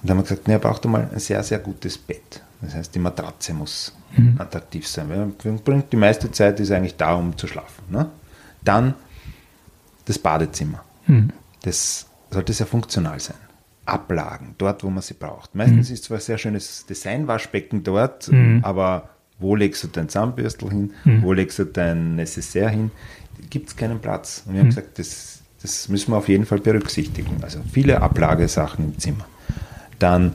[0.04, 2.42] und dann haben wir gesagt, er braucht einmal ein sehr, sehr gutes Bett.
[2.60, 4.38] Das heißt, die Matratze muss mhm.
[4.38, 5.08] attraktiv sein.
[5.08, 7.84] Weil die meiste Zeit ist eigentlich da, um zu schlafen.
[7.88, 8.10] Ne?
[8.62, 8.94] Dann
[10.04, 10.84] das Badezimmer.
[11.06, 11.30] Mhm.
[11.62, 13.38] Das sollte sehr funktional sein.
[13.86, 15.54] Ablagen, dort, wo man sie braucht.
[15.54, 15.94] Meistens mhm.
[15.94, 18.60] ist zwar ein sehr schönes Designwaschbecken dort, mhm.
[18.62, 20.92] aber wo legst du dein Zahnbürstel hin?
[21.04, 21.22] Mhm.
[21.22, 22.90] Wo legst du dein Necessaire hin?
[23.50, 24.44] Gibt es keinen Platz.
[24.46, 24.70] Und wir haben mhm.
[24.70, 27.38] gesagt, das, das müssen wir auf jeden Fall berücksichtigen.
[27.42, 29.26] Also viele Ablagesachen im Zimmer.
[29.98, 30.34] Dann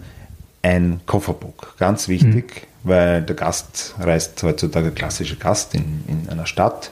[0.61, 2.89] ein Kofferbook, ganz wichtig, mhm.
[2.89, 6.91] weil der Gast reist heutzutage, der klassische Gast in, in einer Stadt,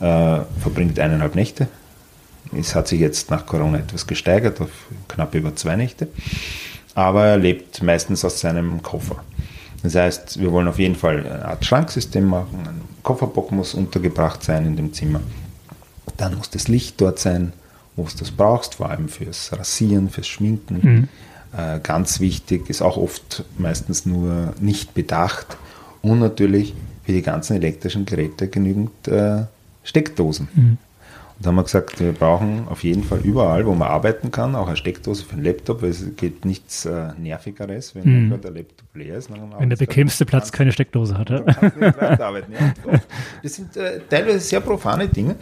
[0.00, 1.68] äh, verbringt eineinhalb Nächte.
[2.58, 4.70] Es hat sich jetzt nach Corona etwas gesteigert auf
[5.08, 6.08] knapp über zwei Nächte,
[6.94, 9.16] aber er lebt meistens aus seinem Koffer.
[9.82, 14.42] Das heißt, wir wollen auf jeden Fall eine Art Schranksystem machen, ein Kofferbock muss untergebracht
[14.42, 15.20] sein in dem Zimmer.
[16.16, 17.52] Dann muss das Licht dort sein,
[17.96, 20.80] wo du das brauchst, vor allem fürs Rasieren, fürs Schminken.
[20.82, 21.08] Mhm.
[21.56, 25.56] Äh, ganz wichtig, ist auch oft meistens nur nicht bedacht.
[26.02, 29.44] Und natürlich für die ganzen elektrischen Geräte genügend äh,
[29.82, 30.48] Steckdosen.
[30.54, 30.78] Mhm.
[31.44, 34.66] Da haben wir gesagt, wir brauchen auf jeden Fall überall, wo man arbeiten kann, auch
[34.66, 38.40] eine Steckdose für einen Laptop, weil es geht nichts äh, Nervigeres, wenn mhm.
[38.40, 39.30] der Laptop leer ist.
[39.30, 41.28] Wenn der bequemste Platz keine Steckdose hat.
[41.28, 41.44] Ja?
[41.80, 42.72] Ja,
[43.42, 45.36] das sind äh, teilweise sehr profane Dinge,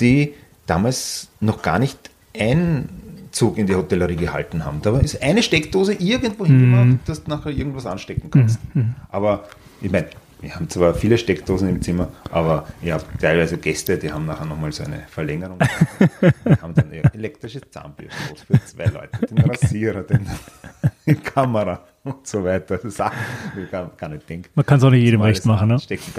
[0.00, 0.34] die
[0.66, 1.98] damals noch gar nicht
[2.38, 2.88] ein
[3.32, 4.82] Zug in die Hotellerie gehalten haben.
[4.82, 6.98] Da ist eine Steckdose irgendwo hingemacht, mhm.
[7.06, 8.60] dass du nachher irgendwas anstecken kannst.
[8.72, 8.94] Mhm.
[9.08, 9.48] Aber
[9.80, 10.06] ich meine,
[10.44, 14.44] wir haben zwar viele Steckdosen im Zimmer, aber ich habe teilweise Gäste, die haben nachher
[14.44, 15.58] nochmal so eine Verlängerung.
[15.58, 20.26] die haben dann elektrische Zahnbürste für zwei Leute, den Rasierer, den,
[21.06, 21.82] die Kamera
[22.14, 22.78] und so weiter.
[22.84, 24.50] Ich kann, kann nicht denken.
[24.54, 25.78] Man kann es auch nicht jedem recht machen, ne?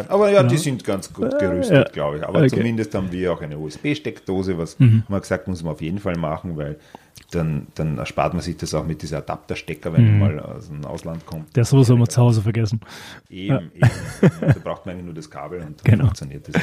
[0.10, 1.94] Aber ja, ja, die sind ganz gut gerüstet, ja.
[1.94, 2.24] glaube ich.
[2.24, 2.50] Aber okay.
[2.50, 5.04] zumindest haben wir auch eine USB-Steckdose, was mhm.
[5.08, 6.78] man gesagt muss man auf jeden Fall machen, weil
[7.32, 10.20] dann, dann erspart man sich das auch mit dieser Adapterstecker, wenn mhm.
[10.20, 11.56] man mal aus dem Ausland kommt.
[11.56, 12.82] Der sowieso immer zu Hause vergessen.
[13.30, 13.88] Eben, ja.
[14.22, 14.32] eben.
[14.42, 16.06] da braucht man eigentlich nur das Kabel und dann genau.
[16.06, 16.62] funktioniert das.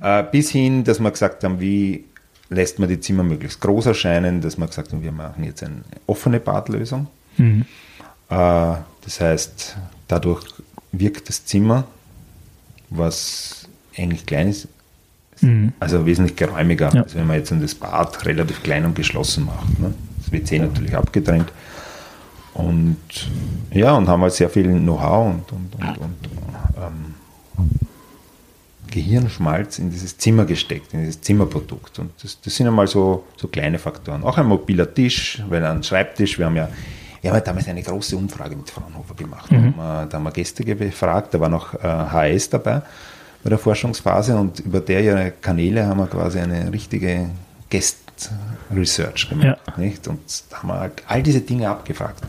[0.00, 2.04] Äh, bis hin, dass wir gesagt haben, wie
[2.50, 5.82] lässt man die Zimmer möglichst groß erscheinen, dass wir gesagt haben, wir machen jetzt eine
[6.06, 7.08] offene Badlösung.
[7.36, 7.64] Mhm.
[8.30, 10.44] Äh, das heißt, dadurch
[10.92, 11.84] wirkt das Zimmer,
[12.90, 14.68] was eigentlich klein ist,
[15.40, 15.72] Mhm.
[15.80, 17.02] Also wesentlich geräumiger, ja.
[17.02, 19.78] als wenn man jetzt das Bad relativ klein und geschlossen macht.
[19.78, 19.94] Ne?
[20.18, 21.52] Das WC natürlich abgetrennt.
[22.54, 22.96] Und
[23.70, 26.28] ja, und haben halt sehr viel Know-how und, und, und, und
[26.76, 27.14] ähm,
[28.90, 31.98] Gehirnschmalz in dieses Zimmer gesteckt, in dieses Zimmerprodukt.
[32.00, 34.24] Und das, das sind einmal so, so kleine Faktoren.
[34.24, 36.68] Auch ein mobiler Tisch, weil ein Schreibtisch, wir haben ja
[37.20, 39.50] wir haben damals eine große Umfrage mit Fraunhofer gemacht.
[39.50, 39.56] Mhm.
[39.56, 42.82] Da, haben wir, da haben wir Gäste befragt, da war noch äh, HS dabei
[43.42, 47.30] bei der Forschungsphase und über der Kanäle haben wir quasi eine richtige
[47.70, 49.58] Guest-Research gemacht.
[49.66, 49.78] Ja.
[49.78, 50.08] Nicht?
[50.08, 52.22] Und da haben wir halt all diese Dinge abgefragt.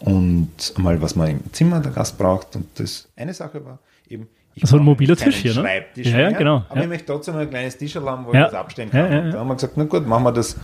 [0.00, 2.56] Und mal, was man im Zimmer der Gast braucht.
[2.56, 5.62] Und das eine Sache war eben, ich so ein mobiler Tisch hier, ne?
[5.62, 6.64] Schreibtisch ja, ja, genau.
[6.68, 6.82] Aber ja.
[6.82, 8.44] ich möchte trotzdem ein kleines Tisch haben, wo ja.
[8.44, 9.12] ich das abstellen kann.
[9.12, 10.56] Ja, da haben wir gesagt, na gut, machen wir das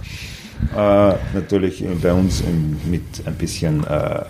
[0.75, 2.43] äh, natürlich bei uns
[2.85, 4.25] mit ein bisschen äh, äh,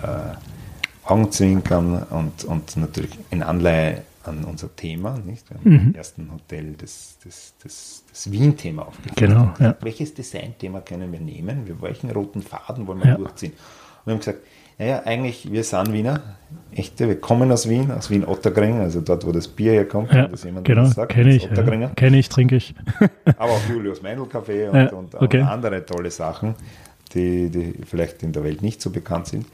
[1.05, 5.19] Augenzwinkern und, und natürlich in Anleihe an unser Thema.
[5.19, 5.49] Nicht?
[5.51, 5.89] Wir haben mhm.
[5.89, 9.15] im ersten Hotel das, das, das, das Wien-Thema aufgegeben.
[9.17, 11.69] Genau, gesagt, Welches Design-Thema können wir nehmen?
[11.81, 13.53] Welchen roten Faden wollen wir durchziehen?
[13.53, 14.41] Und wir haben gesagt,
[14.81, 16.23] naja, eigentlich, wir sind Wiener,
[16.75, 20.11] echte, wir kommen aus Wien, aus Wien-Ottergring, also dort, wo das Bier herkommt.
[20.11, 21.43] Ja, das jemand genau, kenne ich.
[21.43, 22.75] Ja, kenne ich, trinke ich.
[23.37, 25.43] Aber auch Julius Mendel Café und, ja, und, okay.
[25.43, 26.55] andere tolle Sachen,
[27.13, 29.45] die, die vielleicht in der Welt nicht so bekannt sind.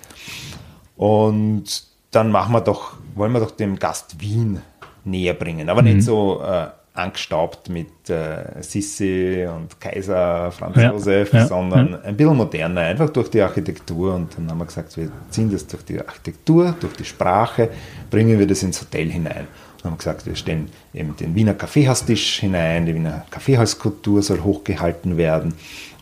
[0.97, 4.63] Und dann machen wir doch, wollen wir doch dem Gast Wien
[5.05, 5.89] näher bringen, aber mhm.
[5.89, 12.01] nicht so äh, angestaubt mit äh, Sissi und Kaiser Franz ja, Josef, ja, sondern ja.
[12.01, 14.15] ein bisschen moderner, einfach durch die Architektur.
[14.15, 17.71] Und dann haben wir gesagt, wir ziehen das durch die Architektur, durch die Sprache,
[18.11, 19.47] bringen wir das ins Hotel hinein.
[19.79, 25.17] Und haben gesagt, wir stellen eben den Wiener Kaffeehaustisch hinein, die Wiener Kaffeehauskultur soll hochgehalten
[25.17, 25.55] werden.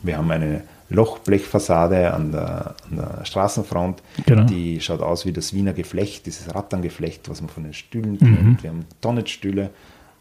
[0.02, 4.44] Wir haben eine Lochblechfassade an der, an der Straßenfront, genau.
[4.44, 8.18] die schaut aus wie das Wiener Geflecht, dieses Ratterngeflecht, was man von den Stühlen mhm.
[8.18, 8.62] kennt.
[8.62, 9.70] Wir haben Tonnetstühle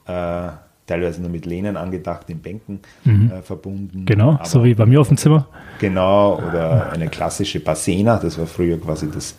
[0.05, 0.49] äh,
[0.85, 3.31] teilweise nur mit Lehnen angedacht, in Bänken mhm.
[3.31, 4.05] äh, verbunden.
[4.05, 5.47] Genau, Aber so wie bei mir auf dem Zimmer.
[5.79, 9.35] Genau, oder eine klassische Basena, das war früher quasi das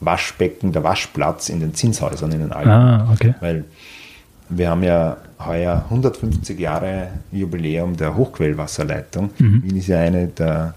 [0.00, 2.70] Waschbecken, der Waschplatz in den Zinshäusern in den Alpen.
[2.70, 3.34] Ah, okay.
[3.40, 3.64] Weil
[4.48, 9.30] wir haben ja heuer 150 Jahre Jubiläum der Hochquellwasserleitung.
[9.38, 9.62] Mhm.
[9.62, 10.74] Wien ist ja eine der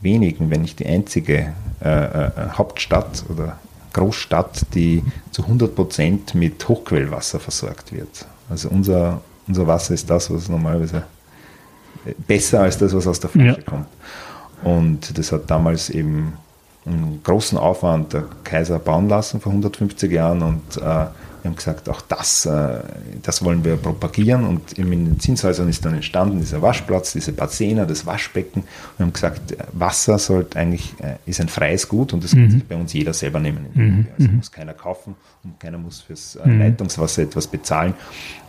[0.00, 3.58] wenigen, wenn nicht die einzige äh, äh, Hauptstadt oder
[3.94, 8.26] Großstadt, die zu 100 Prozent mit Hochquellwasser versorgt wird.
[8.48, 11.04] Also unser, unser Wasser ist das, was normalerweise
[12.26, 13.64] besser als das, was aus der Flasche ja.
[13.64, 13.86] kommt.
[14.62, 16.34] Und das hat damals eben
[16.86, 21.06] einen großen Aufwand der Kaiser bauen lassen vor 150 Jahren und äh,
[21.44, 22.78] wir haben gesagt, auch das, äh,
[23.22, 27.84] das wollen wir propagieren und in den Zinshäusern ist dann entstanden dieser Waschplatz, diese Basena,
[27.84, 28.64] das Waschbecken.
[28.96, 32.40] Wir haben gesagt, Wasser sollte eigentlich, äh, ist ein freies Gut und das mhm.
[32.40, 33.66] kann sich bei uns jeder selber nehmen.
[33.74, 34.06] Mhm.
[34.16, 34.36] Also mhm.
[34.38, 36.60] muss keiner kaufen und keiner muss fürs äh, mhm.
[36.60, 37.92] Leitungswasser etwas bezahlen.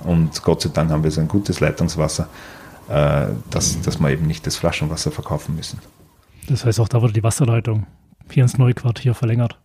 [0.06, 2.30] Und Gott sei Dank haben wir so ein gutes Leitungswasser,
[3.50, 5.80] dass, dass wir eben nicht das Flaschenwasser verkaufen müssen.
[6.48, 7.88] Das heißt auch, da wurde die Wasserleitung
[8.30, 9.58] hier ins neue Quartier verlängert.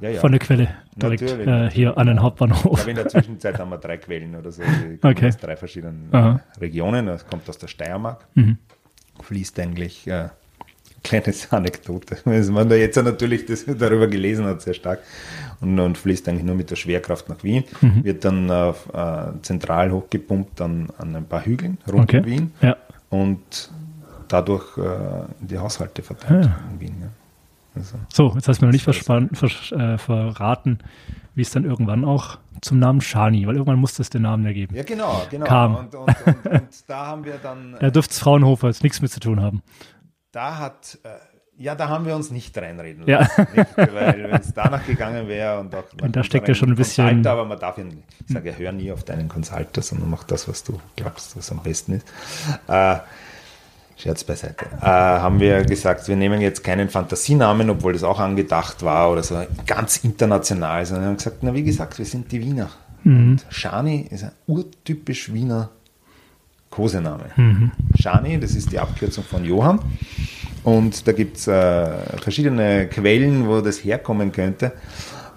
[0.00, 0.20] Ja, ja.
[0.20, 0.68] Von der Quelle
[1.02, 2.76] direkt äh, hier an den Hauptbahnhof.
[2.76, 4.62] Glaube, in der Zwischenzeit haben wir drei Quellen oder so.
[4.62, 5.28] Die okay.
[5.28, 6.40] aus drei verschiedenen Aha.
[6.60, 7.06] Regionen.
[7.06, 8.26] Das kommt aus der Steiermark.
[8.34, 8.58] Mhm.
[9.22, 10.28] Fließt eigentlich, äh,
[11.02, 15.00] kleines Anekdote, wenn man da jetzt natürlich das darüber gelesen hat, sehr stark.
[15.60, 17.64] Und, und fließt eigentlich nur mit der Schwerkraft nach Wien.
[17.80, 18.04] Mhm.
[18.04, 18.72] Wird dann äh,
[19.42, 22.18] zentral hochgepumpt an, an ein paar Hügeln rund okay.
[22.18, 22.52] um Wien.
[22.60, 22.76] Ja.
[23.10, 23.70] Und
[24.28, 24.82] dadurch äh,
[25.40, 26.56] die Haushalte verteilt ja.
[26.72, 26.94] in Wien.
[27.00, 27.08] Ja.
[27.78, 30.78] Also, so, jetzt hast du mir noch nicht vers äh, verraten,
[31.34, 34.74] wie es dann irgendwann auch zum Namen Shani, weil irgendwann musste es den Namen ergeben.
[34.74, 35.46] Ja, genau, genau.
[35.46, 35.76] Kam.
[35.76, 37.76] Und, und, und, und da haben wir dann.
[37.78, 39.62] da dürfte es Fraunhofer jetzt nichts mit zu tun haben.
[40.32, 40.98] Da hat.
[41.04, 41.08] Äh,
[41.60, 43.32] ja, da haben wir uns nicht reinreden lassen.
[43.36, 43.46] Ja.
[43.56, 46.76] Nicht, weil wenn es danach gegangen wäre und auch und da steckt ja schon ein
[46.76, 47.06] bisschen.
[47.08, 50.22] Consulter, aber man darf ja nicht, ich sage, hör nie auf deinen Consulter, sondern mach
[50.22, 52.06] das, was du glaubst, was am besten ist.
[52.68, 52.98] Äh,
[53.98, 58.84] Scherz beiseite, äh, haben wir gesagt, wir nehmen jetzt keinen Fantasienamen, obwohl das auch angedacht
[58.84, 62.40] war oder so ganz international, sondern wir haben gesagt, na wie gesagt, wir sind die
[62.40, 62.70] Wiener.
[63.02, 63.38] Mhm.
[63.48, 65.70] Shani ist ein urtypisch Wiener
[66.70, 67.24] Kosename.
[67.34, 67.72] Mhm.
[67.98, 69.80] Shani, das ist die Abkürzung von Johann.
[70.62, 71.88] Und da gibt es äh,
[72.20, 74.72] verschiedene Quellen, wo das herkommen könnte.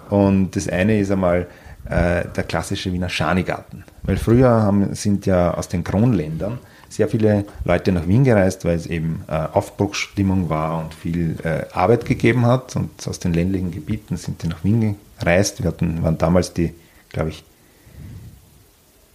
[0.08, 1.48] Und das eine ist einmal
[1.88, 3.82] äh, der klassische Wiener Schanigarten.
[4.04, 6.58] Weil früher haben, sind ja aus den Kronländern
[6.92, 11.64] sehr viele Leute nach Wien gereist, weil es eben äh, Aufbruchsstimmung war und viel äh,
[11.72, 12.76] Arbeit gegeben hat.
[12.76, 15.62] Und aus den ländlichen Gebieten sind die nach Wien gereist.
[15.62, 16.74] Wir hatten, waren damals die,
[17.10, 17.44] glaube ich,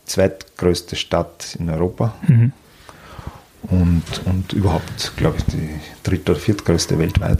[0.05, 2.15] zweitgrößte Stadt in Europa.
[2.27, 2.51] Mhm.
[3.63, 5.69] Und, und überhaupt, glaube ich, die
[6.03, 7.39] dritte oder viertgrößte weltweit.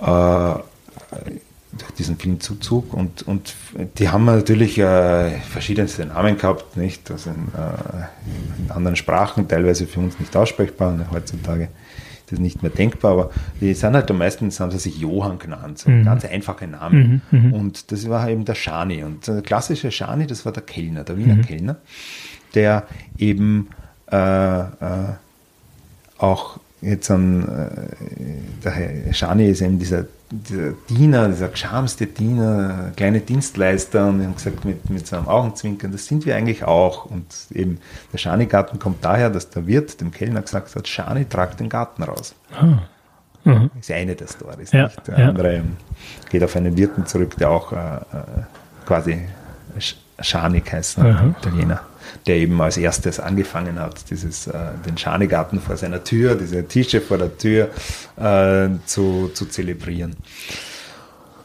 [0.00, 0.60] Äh,
[1.98, 3.54] diesen vielen Zuzug und, und
[3.98, 7.10] die haben natürlich äh, verschiedenste Namen gehabt, nicht?
[7.10, 11.68] Also in, äh, in, anderen Sprachen, teilweise für uns nicht aussprechbar ne, heutzutage.
[12.30, 15.78] das nicht mehr denkbar, aber die sind halt am meisten, haben sie sich Johann genannt,
[15.78, 16.04] so mhm.
[16.04, 17.22] ganz einfache Namen.
[17.30, 19.02] Mhm, mhm, und das war eben der Schani.
[19.04, 21.42] Und der klassische Schani, das war der Kellner, der Wiener mhm.
[21.42, 21.76] Kellner,
[22.54, 22.86] der
[23.18, 23.68] eben
[24.10, 24.66] äh, äh,
[26.18, 33.20] auch jetzt an, äh, der Schani ist eben dieser, dieser Diener, dieser geschamste Diener, kleine
[33.20, 37.06] Dienstleister und haben gesagt, mit, mit so einem Augenzwinkern, das sind wir eigentlich auch.
[37.06, 37.78] Und eben
[38.12, 42.02] der Schani-Garten kommt daher, dass der Wirt dem Kellner gesagt hat, Schani, trag den Garten
[42.02, 42.34] raus.
[42.54, 42.82] Ah.
[43.44, 43.70] Mhm.
[43.80, 44.72] Ist eine der Stories.
[44.72, 45.06] Ja, nicht?
[45.06, 45.28] Der ja.
[45.28, 45.62] andere
[46.28, 48.00] geht auf einen Wirten zurück, der auch äh, äh
[48.84, 49.28] quasi
[50.20, 51.34] Schanik heißt, ne?
[51.38, 51.80] Italiener
[52.26, 57.00] der eben als erstes angefangen hat, dieses, äh, den Schanigarten vor seiner Tür, diese Tische
[57.00, 57.70] vor der Tür
[58.16, 60.16] äh, zu, zu zelebrieren.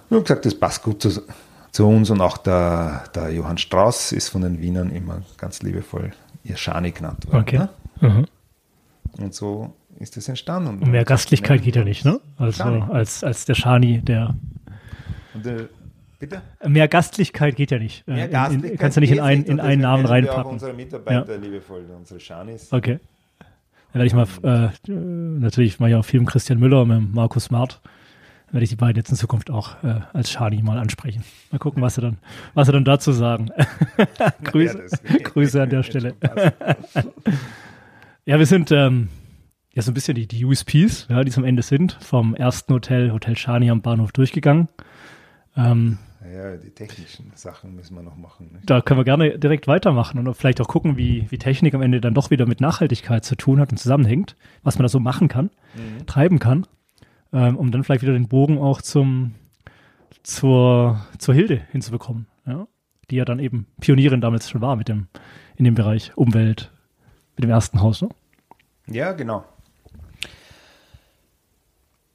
[0.09, 1.23] Ich habe gesagt, das passt gut zu,
[1.71, 6.11] zu uns und auch der, der Johann Strauss ist von den Wienern immer ganz liebevoll
[6.43, 7.41] ihr Schani genannt worden.
[7.41, 7.57] Okay.
[7.57, 7.69] Ne?
[8.01, 8.25] Mhm.
[9.17, 10.69] Und so ist es entstanden.
[10.69, 12.19] Und mehr Gastlichkeit geht ja nicht, ne?
[12.37, 14.35] Also als, als der Schani, der.
[15.33, 15.69] Und der
[16.23, 16.41] Bitte?
[16.65, 18.07] Mehr Gastlichkeit geht ja nicht.
[18.07, 20.41] Mehr Gastlichkeit in, kannst du nicht in, ein, in einen Namen reinpacken.
[20.41, 21.41] Wir auch unsere Mitarbeiter ja.
[21.41, 22.71] liebevoll, unsere Schanis.
[22.71, 23.01] Okay.
[23.91, 27.13] Dann werde ich mal, äh, natürlich mache ich auch viel mit Christian Müller und mit
[27.13, 27.81] Markus Smart.
[28.45, 31.25] Dann werde ich die beiden jetzt in Zukunft auch äh, als Schani mal ansprechen.
[31.51, 32.19] Mal gucken, was sie dann,
[32.53, 33.49] was sie dann dazu sagen.
[34.45, 36.13] Grüße, ja, Grüße an der Stelle.
[38.25, 39.09] ja, wir sind ähm,
[39.73, 43.11] ja so ein bisschen die, die USPs, ja, die zum Ende sind, vom ersten Hotel,
[43.11, 44.69] Hotel Schani am Bahnhof durchgegangen.
[45.57, 45.97] Ähm,
[46.31, 48.51] ja, die technischen Sachen müssen wir noch machen.
[48.53, 48.69] Nicht?
[48.69, 52.01] Da können wir gerne direkt weitermachen und vielleicht auch gucken, wie, wie Technik am Ende
[52.01, 55.27] dann doch wieder mit Nachhaltigkeit zu tun hat und zusammenhängt, was man da so machen
[55.27, 56.05] kann, mhm.
[56.05, 56.67] treiben kann,
[57.31, 59.35] ähm, um dann vielleicht wieder den Bogen auch zum,
[60.23, 62.67] zur, zur Hilde hinzubekommen, ja?
[63.09, 65.07] die ja dann eben Pionierin damals schon war mit dem,
[65.55, 66.71] in dem Bereich Umwelt,
[67.35, 68.01] mit dem ersten Haus.
[68.01, 68.09] Ne?
[68.87, 69.45] Ja, genau.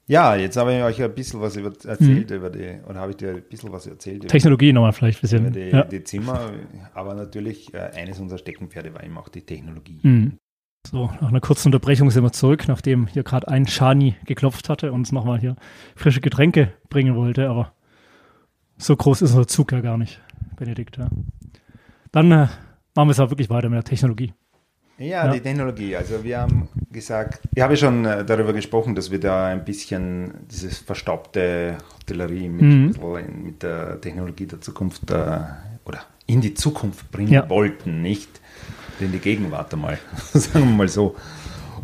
[0.09, 2.37] Ja, jetzt habe ich euch ein bisschen was über, erzählt mhm.
[2.37, 4.27] über die, oder habe ich dir ein bisschen was erzählt?
[4.27, 5.47] Technologie nochmal vielleicht ein bisschen.
[5.47, 5.85] Über die, ja.
[5.85, 6.51] die, Zimmer,
[6.95, 10.01] aber natürlich äh, eines unserer Steckenpferde war eben auch die Technologie.
[10.03, 10.39] Mhm.
[10.91, 14.93] So, nach einer kurzen Unterbrechung sind wir zurück, nachdem hier gerade ein Shani geklopft hatte
[14.93, 15.57] und uns nochmal hier
[15.95, 17.75] frische Getränke bringen wollte, aber
[18.79, 20.23] so groß ist unser Zug ja gar nicht,
[20.57, 20.97] Benedikt.
[20.97, 21.11] Ja.
[22.13, 22.49] Dann äh,
[22.95, 24.33] machen wir es auch wirklich weiter mit der Technologie.
[24.99, 25.95] Ja, ja, die Technologie.
[25.95, 30.35] Also wir haben gesagt, ich habe schon äh, darüber gesprochen, dass wir da ein bisschen
[30.51, 33.45] dieses verstaubte Hotellerie mit, mhm.
[33.45, 35.39] mit der Technologie der Zukunft äh,
[35.85, 37.49] oder in die Zukunft bringen ja.
[37.49, 38.29] wollten, nicht
[38.99, 39.99] in die Gegenwart einmal,
[40.33, 41.15] sagen wir mal so.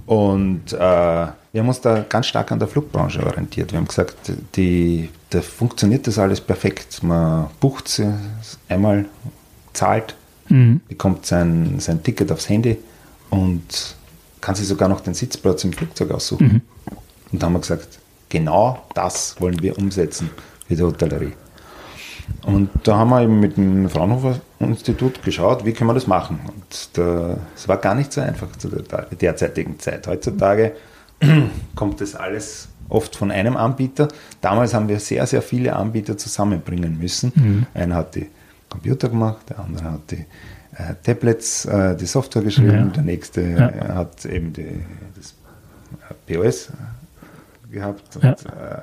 [0.07, 3.73] Und äh, wir haben uns da ganz stark an der Flugbranche orientiert.
[3.73, 7.03] Wir haben gesagt, die, da funktioniert das alles perfekt.
[7.05, 8.03] Man bucht
[8.69, 9.07] einmal,
[9.73, 10.17] zahlt,
[10.49, 10.81] mhm.
[10.89, 12.77] bekommt sein, sein Ticket aufs Handy
[13.35, 13.97] und
[14.41, 16.47] kann sich sogar noch den Sitzplatz im Flugzeug aussuchen.
[16.47, 16.63] Mhm.
[17.33, 20.31] Und da haben wir gesagt, genau das wollen wir umsetzen
[20.69, 21.33] für die Hotellerie.
[22.47, 26.41] Und da haben wir eben mit dem Fraunhofer Institut geschaut, wie können wir das machen.
[26.47, 26.99] Und
[27.55, 28.83] es war gar nicht so einfach zu der
[29.21, 30.07] derzeitigen Zeit.
[30.07, 30.73] Heutzutage
[31.75, 34.09] kommt das alles oft von einem Anbieter.
[34.41, 37.33] Damals haben wir sehr, sehr viele Anbieter zusammenbringen müssen.
[37.35, 37.67] Mhm.
[37.75, 38.27] Einer hat die
[38.71, 40.25] Computer gemacht, der andere hat die
[40.77, 42.85] äh, Tablets äh, die Software geschrieben, ja.
[42.87, 43.95] der nächste ja.
[43.95, 44.81] hat eben die,
[45.17, 45.35] das
[46.27, 46.71] POS
[47.71, 48.17] gehabt.
[48.17, 48.33] Und, ja.
[48.33, 48.83] Äh,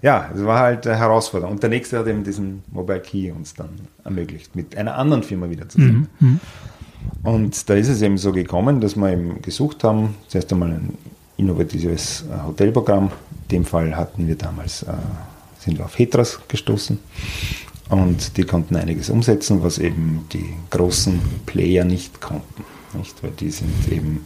[0.00, 1.54] ja, es war halt eine Herausforderung.
[1.54, 3.70] Und der nächste hat eben diesen Mobile Key uns dann
[4.04, 6.08] ermöglicht, mit einer anderen Firma wieder zusammen.
[6.20, 6.28] Mhm.
[6.28, 6.40] mhm.
[7.22, 10.98] Und da ist es eben so gekommen, dass wir eben gesucht haben, zuerst einmal ein
[11.36, 13.10] innovatives äh, Hotelprogramm.
[13.44, 14.92] In dem Fall hatten wir damals, äh,
[15.58, 16.98] sind wir auf Hetras gestoßen
[17.88, 22.64] und die konnten einiges umsetzen, was eben die großen Player nicht konnten.
[22.94, 23.22] Nicht?
[23.22, 24.24] Weil die sind eben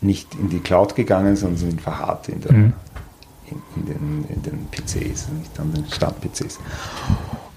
[0.00, 2.72] nicht in die Cloud gegangen, sondern sind verharrt in, der, mhm.
[3.46, 6.58] in, in, den, in, den, PCs, nicht an den Stand-PCs.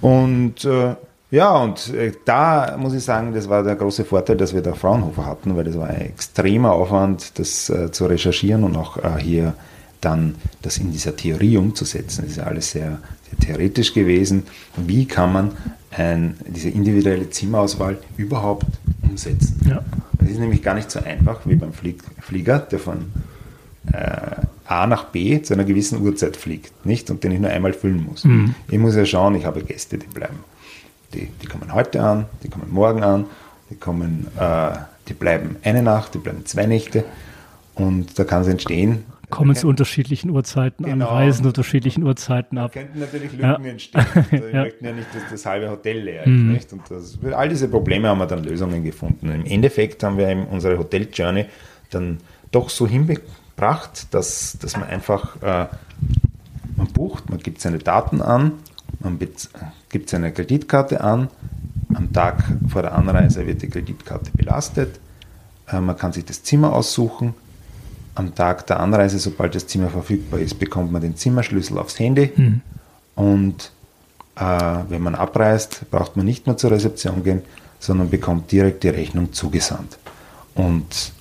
[0.02, 0.96] Und äh,
[1.32, 4.74] ja, und äh, da muss ich sagen, das war der große Vorteil, dass wir da
[4.74, 9.20] Fraunhofer hatten, weil das war ein extremer Aufwand, das äh, zu recherchieren und auch äh,
[9.20, 9.54] hier
[10.02, 12.22] dann das in dieser Theorie umzusetzen.
[12.22, 14.44] Das ist ja alles sehr, sehr theoretisch gewesen.
[14.78, 15.52] Wie kann man
[15.92, 18.68] ein, diese individuelle Zimmerauswahl überhaupt
[19.02, 19.60] umsetzen?
[19.68, 19.84] Ja.
[20.20, 23.12] Das ist nämlich gar nicht so einfach wie beim Flieg, Flieger, der von
[23.94, 27.10] äh, A nach B zu einer gewissen Uhrzeit fliegt, nicht?
[27.12, 28.24] Und den ich nur einmal füllen muss.
[28.24, 28.56] Mhm.
[28.68, 30.40] Ich muss ja schauen, ich habe Gäste, die bleiben.
[31.14, 33.26] Die, die kommen heute an, die kommen morgen an,
[33.70, 34.72] die kommen, äh,
[35.08, 37.06] die bleiben eine Nacht, die bleiben zwei Nächte.
[37.76, 41.08] Und da kann es entstehen, kommen zu unterschiedlichen Uhrzeiten genau.
[41.08, 42.72] an, reisen unterschiedlichen Uhrzeiten ab.
[42.74, 43.72] Da könnten natürlich Lücken ja.
[43.72, 44.06] entstehen.
[44.30, 44.64] Wir ja.
[44.64, 46.28] möchten ja nicht, dass das halbe Hotel leer ist.
[46.28, 46.54] Mhm.
[46.54, 46.72] Nicht?
[46.72, 49.30] Und das, all diese Probleme haben wir dann Lösungen gefunden.
[49.30, 51.46] Im Endeffekt haben wir unsere Hotel-Journey
[51.90, 52.20] dann
[52.52, 55.68] doch so hinbekommen gebracht, dass, dass man einfach, äh,
[56.76, 58.54] man bucht, man gibt seine Daten an,
[59.00, 59.18] man
[59.90, 61.30] gibt seine Kreditkarte an,
[61.94, 65.00] am Tag vor der Anreise wird die Kreditkarte belastet,
[65.72, 67.34] äh, man kann sich das Zimmer aussuchen,
[68.16, 72.32] am Tag der Anreise, sobald das Zimmer verfügbar ist, bekommt man den Zimmerschlüssel aufs Handy
[72.36, 72.62] mhm.
[73.16, 73.72] und
[74.36, 77.42] äh, wenn man abreist, braucht man nicht mehr zur Rezeption gehen,
[77.80, 79.98] sondern bekommt direkt die Rechnung zugesandt.
[80.56, 81.14] Und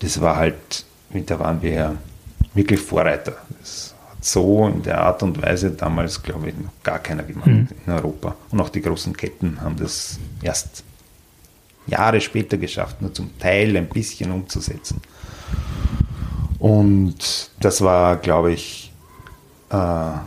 [0.00, 1.96] das war halt, da waren wir
[2.54, 3.36] wirklich Vorreiter.
[3.60, 7.46] Das hat so in der Art und Weise damals, glaube ich, noch gar keiner gemacht
[7.46, 7.68] mhm.
[7.86, 8.36] in Europa.
[8.50, 10.84] Und auch die großen Ketten haben das erst
[11.86, 15.00] Jahre später geschafft, nur zum Teil ein bisschen umzusetzen.
[16.64, 18.90] Und das war, glaube ich,
[19.68, 20.22] äh, ja,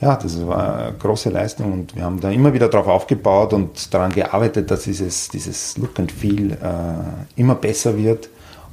[0.00, 4.12] das war eine große Leistung und wir haben da immer wieder darauf aufgebaut und daran
[4.12, 8.28] gearbeitet, dass dieses, dieses Look and Feel äh, immer besser wird.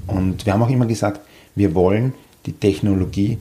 [0.06, 1.22] Und wir haben auch immer gesagt,
[1.56, 2.14] wir wollen
[2.46, 3.40] die Technologie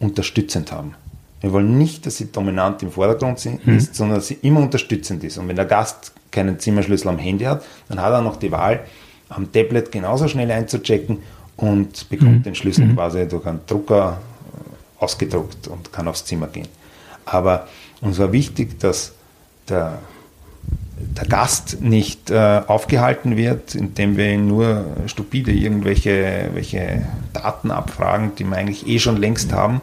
[0.00, 0.94] unterstützend haben.
[1.42, 3.76] Wir wollen nicht, dass sie dominant im Vordergrund mhm.
[3.76, 5.36] ist, sondern dass sie immer unterstützend ist.
[5.36, 8.80] Und wenn der Gast keinen Zimmerschlüssel am Handy hat, dann hat er noch die Wahl,
[9.28, 11.18] am Tablet genauso schnell einzuchecken
[11.56, 12.42] und bekommt mhm.
[12.44, 12.94] den Schlüssel mhm.
[12.94, 14.20] quasi durch einen Drucker
[14.98, 16.68] ausgedruckt und kann aufs Zimmer gehen.
[17.24, 17.68] Aber
[18.00, 19.12] uns war wichtig, dass
[19.68, 19.98] der,
[20.98, 28.32] der Gast nicht äh, aufgehalten wird, indem wir ihn nur stupide irgendwelche welche Daten abfragen,
[28.36, 29.80] die wir eigentlich eh schon längst haben.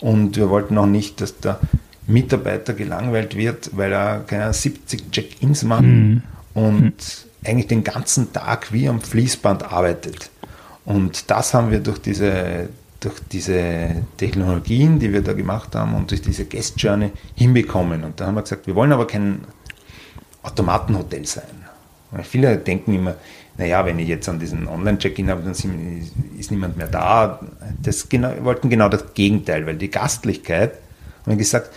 [0.00, 1.60] Und wir wollten auch nicht, dass der
[2.06, 6.22] Mitarbeiter gelangweilt wird, weil er keine 70 Check-ins macht mhm.
[6.54, 7.29] und mhm.
[7.44, 10.30] Eigentlich den ganzen Tag wie am Fließband arbeitet.
[10.84, 12.68] Und das haben wir durch diese
[13.00, 18.04] durch diese Technologien, die wir da gemacht haben und durch diese Guest Journey hinbekommen.
[18.04, 19.40] Und da haben wir gesagt, wir wollen aber kein
[20.42, 21.64] Automatenhotel sein.
[22.10, 23.14] Weil viele denken immer,
[23.56, 25.52] naja, wenn ich jetzt an diesen Online-Check-In habe, dann
[26.38, 27.40] ist niemand mehr da.
[27.82, 30.74] Das genau, wir wollten genau das Gegenteil, weil die Gastlichkeit,
[31.22, 31.70] haben wir gesagt,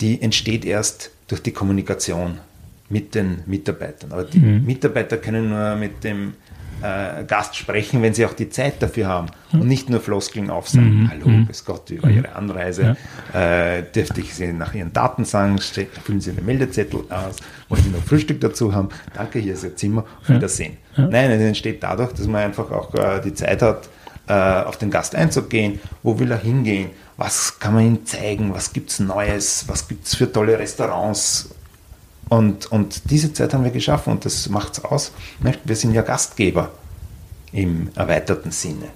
[0.00, 2.40] die entsteht erst durch die Kommunikation
[2.88, 4.12] mit den Mitarbeitern.
[4.12, 4.64] Aber die mhm.
[4.64, 6.34] Mitarbeiter können nur mit dem
[6.82, 9.62] äh, Gast sprechen, wenn sie auch die Zeit dafür haben mhm.
[9.62, 11.02] und nicht nur Floskeln aufsagen.
[11.02, 11.10] Mhm.
[11.10, 11.46] Hallo, mhm.
[11.46, 12.96] grüß Gott, wie war Ihre Anreise?
[13.32, 13.76] Ja.
[13.78, 15.58] Äh, dürfte ich Sie nach Ihren Daten sagen?
[15.58, 17.36] Füllen Sie einen Meldezettel aus?
[17.68, 18.90] Wollen Sie noch Frühstück dazu haben?
[19.14, 20.04] Danke, hier ist Ihr Zimmer.
[20.20, 20.76] Auf Wiedersehen.
[20.96, 21.06] Ja.
[21.06, 23.88] Nein, es entsteht dadurch, dass man einfach auch äh, die Zeit hat,
[24.26, 25.80] äh, auf den Gast einzugehen.
[26.02, 26.90] Wo will er hingehen?
[27.16, 28.52] Was kann man ihm zeigen?
[28.52, 29.64] Was gibt es Neues?
[29.68, 31.50] Was gibt es für tolle Restaurants?
[32.34, 35.12] Und, und diese Zeit haben wir geschaffen und das macht es aus.
[35.64, 36.72] Wir sind ja Gastgeber
[37.52, 38.86] im erweiterten Sinne.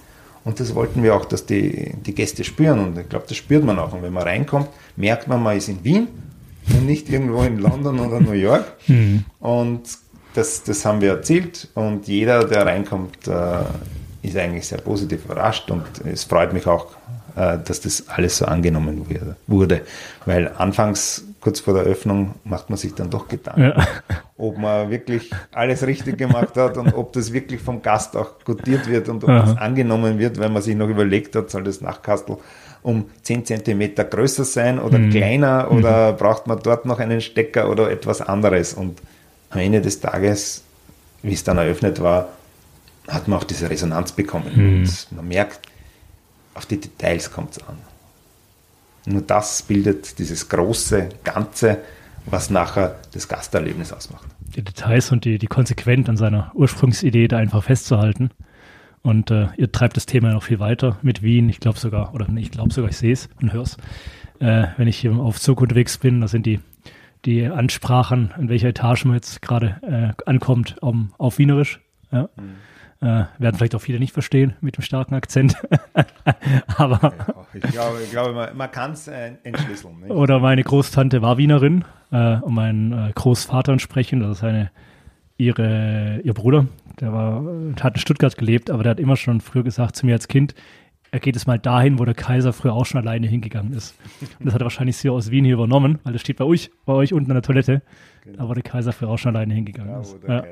[0.43, 2.79] Und das wollten wir auch, dass die, die Gäste spüren.
[2.79, 3.93] Und ich glaube, das spürt man auch.
[3.93, 4.67] Und wenn man reinkommt,
[4.97, 6.09] merkt man, man ist in Wien
[6.67, 8.65] und nicht irgendwo in London oder New York.
[8.87, 9.23] Mhm.
[9.39, 9.83] Und
[10.33, 11.69] das, das haben wir erzählt.
[11.75, 13.63] Und jeder, der reinkommt, äh,
[14.21, 15.71] ist eigentlich sehr positiv überrascht.
[15.71, 16.87] Und es freut mich auch,
[17.35, 19.05] äh, dass das alles so angenommen
[19.47, 19.81] wurde.
[20.25, 23.87] Weil anfangs kurz vor der Öffnung macht man sich dann doch Gedanken, ja.
[24.37, 28.87] ob man wirklich alles richtig gemacht hat und ob das wirklich vom Gast auch gutiert
[28.87, 29.39] wird und ob Aha.
[29.39, 32.37] das angenommen wird, weil man sich noch überlegt hat, soll das Nachkastel
[32.83, 35.09] um 10 cm größer sein oder mhm.
[35.09, 36.17] kleiner oder mhm.
[36.17, 38.75] braucht man dort noch einen Stecker oder etwas anderes.
[38.75, 39.01] Und
[39.49, 40.63] am Ende des Tages,
[41.23, 42.29] wie es dann eröffnet war,
[43.07, 44.51] hat man auch diese Resonanz bekommen.
[44.53, 44.79] Mhm.
[44.81, 45.61] Und man merkt,
[46.53, 47.88] auf die Details kommt es an.
[49.05, 51.79] Nur das bildet dieses große Ganze,
[52.25, 54.27] was nachher das Gasterlebnis ausmacht.
[54.55, 58.31] Die Details und die, die konsequent an seiner Ursprungsidee da einfach festzuhalten.
[59.01, 61.49] Und äh, ihr treibt das Thema noch viel weiter mit Wien.
[61.49, 63.77] Ich glaube sogar, oder ich glaube sogar, ich sehe es und höre es.
[64.39, 66.59] Äh, wenn ich hier auf Zug unterwegs bin, da sind die,
[67.25, 71.79] die Ansprachen, in welcher Etage man jetzt gerade äh, ankommt, um, auf Wienerisch.
[72.11, 72.29] Ja.
[72.35, 72.55] Mhm.
[73.01, 75.55] Äh, werden vielleicht auch viele nicht verstehen mit dem starken Akzent.
[76.75, 77.13] Aber
[77.53, 80.01] ich glaube, ich glaube man, man kann es äh, entschlüsseln.
[80.01, 80.11] Nicht?
[80.11, 84.69] Oder meine Großtante war Wienerin äh, und mein äh, Großvater entsprechend, das ist eine,
[85.37, 86.65] ihre, ihr Bruder,
[86.99, 87.41] der war,
[87.81, 90.53] hat in Stuttgart gelebt, aber der hat immer schon früher gesagt zu mir als Kind,
[91.11, 93.95] er geht es mal dahin, wo der Kaiser früher auch schon alleine hingegangen ist.
[94.39, 96.69] Und das hat er wahrscheinlich sie aus Wien hier übernommen, weil das steht bei euch,
[96.85, 97.81] bei euch unten an der Toilette.
[98.31, 98.43] Genau.
[98.43, 100.17] Da wo der Kaiser früher auch schon alleine hingegangen ja, ist.
[100.27, 100.43] Ja.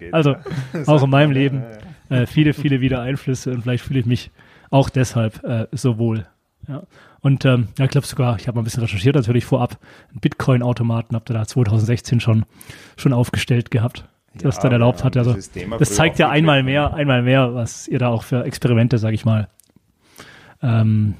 [0.12, 0.36] also
[0.86, 1.62] auch in meinem Leben
[2.08, 4.30] äh, viele, viele wieder Einflüsse und vielleicht fühle ich mich
[4.70, 6.26] auch deshalb äh, so wohl.
[6.68, 6.82] Ja.
[7.20, 9.78] Und ähm, ja, ich glaube sogar, ich habe mal ein bisschen recherchiert natürlich vorab,
[10.10, 12.44] einen Bitcoin-Automaten habt ihr da 2016 schon,
[12.96, 15.16] schon aufgestellt gehabt das ja, dann erlaubt hat.
[15.16, 15.36] Also
[15.78, 19.24] das zeigt ja einmal mehr, einmal mehr, was ihr da auch für Experimente, sage ich
[19.24, 19.48] mal,
[20.62, 21.14] ähm,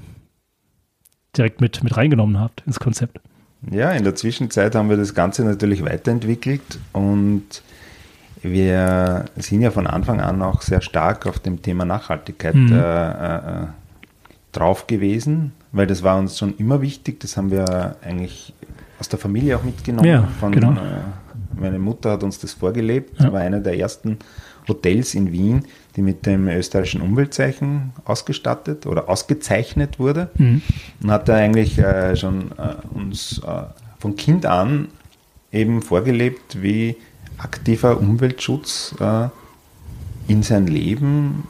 [1.36, 3.20] direkt mit, mit reingenommen habt ins Konzept.
[3.70, 7.62] Ja, in der Zwischenzeit haben wir das Ganze natürlich weiterentwickelt und
[8.42, 12.72] wir sind ja von Anfang an auch sehr stark auf dem Thema Nachhaltigkeit mhm.
[12.72, 13.66] äh, äh,
[14.52, 17.20] drauf gewesen, weil das war uns schon immer wichtig.
[17.20, 18.52] Das haben wir eigentlich
[19.00, 20.06] aus der Familie auch mitgenommen.
[20.06, 20.72] Ja, von, genau.
[20.72, 23.18] äh, meine Mutter hat uns das vorgelebt.
[23.20, 23.32] Ja.
[23.32, 24.18] war einer der ersten
[24.68, 25.64] Hotels in Wien,
[25.96, 30.30] die mit dem österreichischen Umweltzeichen ausgestattet oder ausgezeichnet wurde.
[30.36, 30.62] Mhm.
[31.02, 33.62] Und hat da eigentlich äh, schon äh, uns äh,
[33.98, 34.88] von Kind an
[35.52, 36.96] eben vorgelebt, wie
[37.38, 39.28] aktiver Umweltschutz äh,
[40.26, 41.44] in sein Leben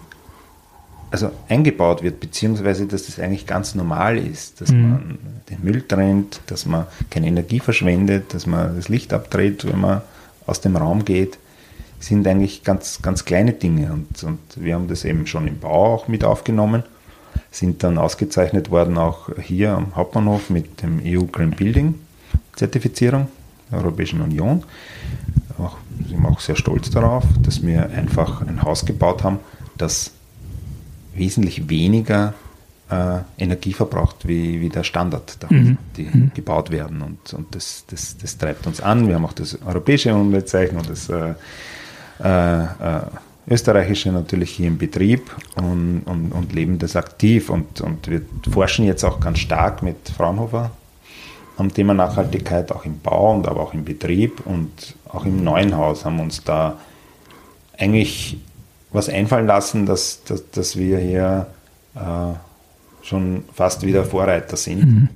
[1.11, 4.91] also eingebaut wird, beziehungsweise dass das eigentlich ganz normal ist, dass mhm.
[4.91, 5.19] man
[5.49, 10.03] den Müll trennt, dass man keine Energie verschwendet, dass man das Licht abdreht, wenn man
[10.47, 11.39] aus dem Raum geht,
[12.05, 13.93] sind eigentlich ganz, ganz kleine Dinge.
[13.93, 16.83] Und, und wir haben das eben schon im Bau auch mit aufgenommen,
[17.51, 21.95] sind dann ausgezeichnet worden auch hier am Hauptbahnhof mit dem EU Green Building
[22.57, 23.29] Zertifizierung
[23.71, 24.63] der Europäischen Union.
[25.59, 25.77] Auch,
[26.09, 29.39] sind wir auch sehr stolz darauf, dass wir einfach ein Haus gebaut haben,
[29.77, 30.13] das
[31.15, 32.35] wesentlich weniger
[32.91, 35.79] äh, Energie verbraucht wie, wie der Standard, da, mhm.
[35.97, 36.33] die mhm.
[36.35, 37.03] gebaut werden.
[37.03, 39.09] Und, und das, das, das treibt uns an.
[39.09, 41.35] Wir haben auch das europäische Umweltzeichen und das äh,
[42.23, 42.67] äh, äh,
[43.49, 47.51] österreichische natürlich hier im Betrieb und, und, und leben das aktiv.
[47.51, 50.71] Und, und wir forschen jetzt auch ganz stark mit Fraunhofer
[51.57, 55.77] am Thema Nachhaltigkeit, auch im Bau und aber auch im Betrieb und auch im neuen
[55.77, 56.79] Haus haben uns da
[57.79, 58.39] eigentlich
[58.91, 61.47] was einfallen lassen, dass, dass, dass wir hier
[61.95, 64.85] äh, schon fast wieder Vorreiter sind.
[64.85, 65.09] Mhm.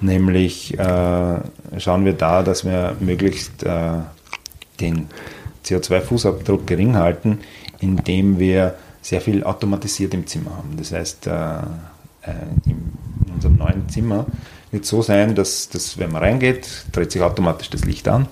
[0.00, 1.36] Nämlich äh,
[1.78, 4.00] schauen wir da, dass wir möglichst äh,
[4.80, 5.08] den
[5.64, 7.40] CO2-Fußabdruck gering halten,
[7.80, 10.76] indem wir sehr viel automatisiert im Zimmer haben.
[10.76, 12.32] Das heißt, äh, äh,
[12.66, 12.92] in
[13.34, 14.26] unserem neuen Zimmer
[14.70, 18.28] wird so sein, dass, dass wenn man reingeht, dreht sich automatisch das Licht an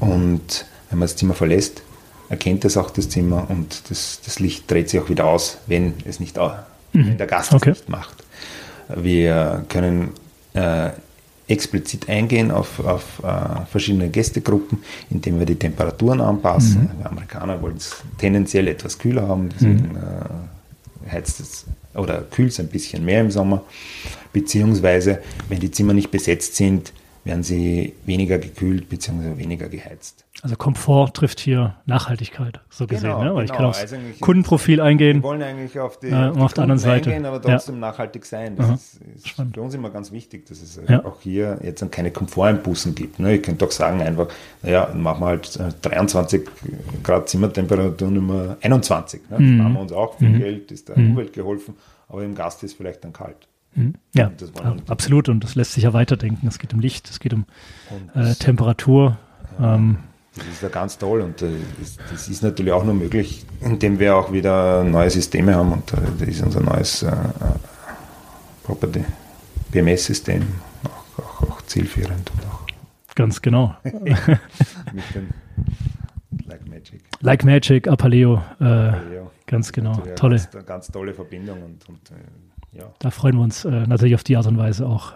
[0.00, 1.82] und wenn man das Zimmer verlässt,
[2.28, 5.94] erkennt es auch das Zimmer und das, das Licht dreht sich auch wieder aus, wenn
[6.06, 6.52] es nicht, mhm.
[6.92, 7.70] wenn der Gast okay.
[7.70, 8.24] es nicht macht.
[8.94, 10.12] Wir können
[10.54, 10.90] äh,
[11.52, 14.78] explizit eingehen auf, auf äh, verschiedene Gästegruppen,
[15.10, 16.82] indem wir die Temperaturen anpassen.
[16.82, 16.98] Mhm.
[16.98, 19.96] Die Amerikaner wollen es tendenziell etwas kühler haben, deswegen mhm.
[21.06, 23.62] äh, heizt es oder kühlt es ein bisschen mehr im Sommer.
[24.32, 26.92] Beziehungsweise, wenn die Zimmer nicht besetzt sind,
[27.24, 29.38] werden sie weniger gekühlt bzw.
[29.38, 30.24] weniger geheizt.
[30.42, 33.10] Also Komfort trifft hier Nachhaltigkeit, so gesehen.
[33.10, 33.34] Genau, ne?
[33.34, 33.44] Weil genau.
[33.44, 35.18] ich kann aufs also Kundenprofil eingehen.
[35.18, 37.80] Wir wollen eigentlich auf die, äh, auf der anderen Seite eingehen, aber trotzdem ja.
[37.82, 38.56] nachhaltig sein.
[38.56, 38.74] Das Aha.
[38.74, 41.04] ist, ist für uns immer ganz wichtig, dass es ja.
[41.04, 43.20] auch hier jetzt keine Komforteinbußen gibt.
[43.20, 43.36] Ne?
[43.36, 44.28] Ich könnte doch sagen einfach,
[44.62, 46.46] naja, machen wir halt 23 äh,
[47.04, 49.30] Grad Zimmertemperatur Nummer 21.
[49.30, 49.38] Ne?
[49.38, 49.58] Mhm.
[49.58, 50.38] machen wir uns auch viel mhm.
[50.40, 51.12] Geld, ist der mhm.
[51.12, 51.74] Umwelt geholfen,
[52.08, 53.46] aber im Gast ist vielleicht dann kalt.
[53.74, 53.94] Mhm.
[54.14, 54.30] Ja,
[54.88, 55.28] absolut.
[55.28, 56.46] Und das lässt sich ja weiterdenken.
[56.46, 57.46] Es geht um Licht, es geht um
[58.14, 59.18] äh, Temperatur.
[59.60, 59.98] Ähm,
[60.34, 61.50] das ist ja ganz toll und äh,
[62.10, 65.96] das, ist natürlich auch nur möglich, indem wir auch wieder neue Systeme haben und äh,
[66.18, 67.12] das ist unser neues äh,
[68.64, 69.04] Property
[69.72, 70.42] BMS-System
[70.84, 72.30] auch, auch, auch, zielführend.
[72.30, 72.66] Und auch
[73.14, 73.76] ganz genau.
[73.84, 75.28] mit dem
[76.46, 77.02] Like Magic.
[77.20, 78.42] Like Magic, Apaleo.
[78.58, 79.30] Äh, Apaleo.
[79.46, 79.92] Ganz genau.
[80.16, 80.36] Tolle.
[80.36, 82.10] Ganz, ganz, tolle Verbindung und, und
[82.72, 82.84] ja.
[82.98, 85.14] Da freuen wir uns äh, natürlich auf die Art und Weise auch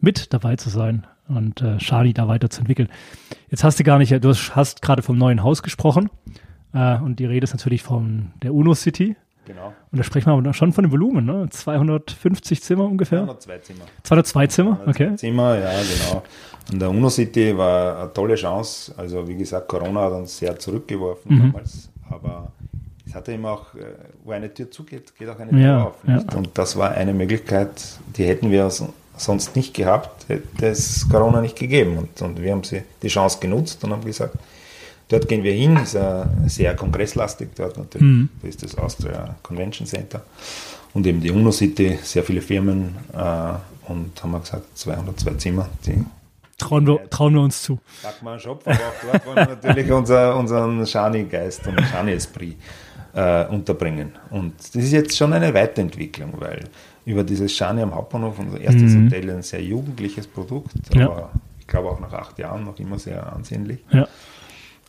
[0.00, 2.88] mit dabei zu sein und äh, Shani da weiterzuentwickeln.
[3.48, 6.10] Jetzt hast du gar nicht, du hast gerade vom neuen Haus gesprochen
[6.74, 9.16] äh, und die Rede ist natürlich von der UNO City.
[9.44, 9.72] Genau.
[9.90, 11.48] Und da sprechen wir aber schon von dem Volumen, ne?
[11.50, 13.24] 250 Zimmer ungefähr?
[13.24, 13.84] 202 Zimmer.
[14.04, 15.16] 202 Zimmer, 202 okay.
[15.16, 16.22] Zimmer, ja, genau.
[16.70, 18.94] Und der UNO City war eine tolle Chance.
[18.96, 21.52] Also, wie gesagt, Corona hat uns sehr zurückgeworfen mhm.
[21.52, 21.90] damals.
[22.08, 22.52] Aber
[23.12, 23.84] es hatte immer auch, äh,
[24.24, 25.96] wo eine Tür zugeht, geht auch eine Tür ja, auf.
[26.06, 26.24] Ja.
[26.34, 27.68] Und das war eine Möglichkeit,
[28.16, 28.70] die hätten wir
[29.18, 31.98] sonst nicht gehabt, hätte es Corona nicht gegeben.
[31.98, 34.36] Und, und wir haben sie, die Chance genutzt und haben gesagt,
[35.08, 38.30] dort gehen wir hin, ist ja sehr kongresslastig dort natürlich, mhm.
[38.40, 40.22] da ist das Austria Convention Center
[40.94, 45.68] und eben die UNO City, sehr viele Firmen äh, und haben wir gesagt, 202 Zimmer,
[45.84, 46.02] die
[46.62, 47.80] Trauen wir, trauen wir uns zu.
[48.02, 52.56] Packen wir einen Shop, aber auch dort wollen wir natürlich unser, unseren Shani-Geist und Shani-Esprit
[53.14, 54.12] äh, unterbringen.
[54.30, 56.64] Und das ist jetzt schon eine Weiterentwicklung, weil
[57.04, 59.06] über dieses Shani am Hauptbahnhof, unser erstes mhm.
[59.06, 61.06] Hotel, ein sehr jugendliches Produkt, ja.
[61.06, 63.80] aber ich glaube auch nach acht Jahren noch immer sehr ansehnlich.
[63.90, 64.06] Ja.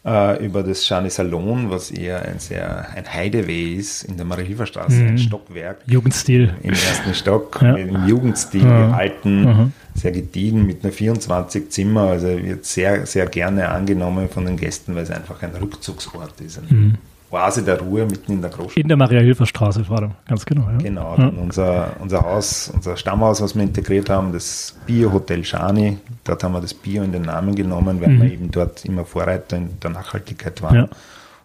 [0.06, 5.02] Äh, über das Shani Salon, was eher ein sehr ein Heideweh ist, in der Marie-Hilfer-Straße,
[5.02, 5.08] mhm.
[5.08, 5.78] ein Stockwerk.
[5.86, 6.54] Jugendstil.
[6.62, 7.76] Im ersten Stock, ja.
[7.76, 8.88] im Jugendstil ja.
[8.88, 9.74] gehalten, mhm.
[9.96, 14.94] sehr gediegen, mit einer 24 Zimmer, also wird sehr, sehr gerne angenommen von den Gästen,
[14.94, 16.60] weil es einfach ein Rückzugsort ist.
[16.60, 16.98] Ein mhm
[17.34, 18.78] Oase der Ruhe mitten in der Großstadt.
[18.78, 20.70] In der Maria-Hilfer-Straße vor allem, ganz genau.
[20.70, 20.78] Ja.
[20.78, 21.32] Genau, ja.
[21.42, 26.62] unser, unser Haus, unser Stammhaus, was wir integriert haben, das Bio-Hotel Schani, dort haben wir
[26.62, 28.22] das Bio in den Namen genommen, weil mhm.
[28.22, 30.90] wir eben dort immer Vorreiter in der Nachhaltigkeit waren ja.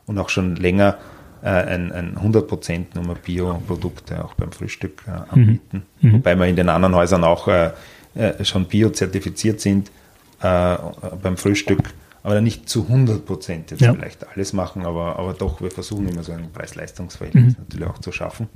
[0.07, 0.99] und auch schon länger
[1.43, 5.84] äh, ein, ein 100% Nummer Bio-Produkte auch beim Frühstück äh, anbieten.
[6.03, 6.12] Mhm.
[6.14, 7.70] Wobei wir in den anderen Häusern auch äh,
[8.14, 9.91] äh schon Bio-zertifiziert sind
[10.43, 10.76] äh,
[11.22, 13.93] beim Frühstück aber nicht zu 100 Prozent jetzt ja.
[13.93, 17.64] vielleicht alles machen, aber, aber doch, wir versuchen immer so ein Preis-Leistungs-Verhältnis mhm.
[17.69, 18.49] natürlich auch zu schaffen.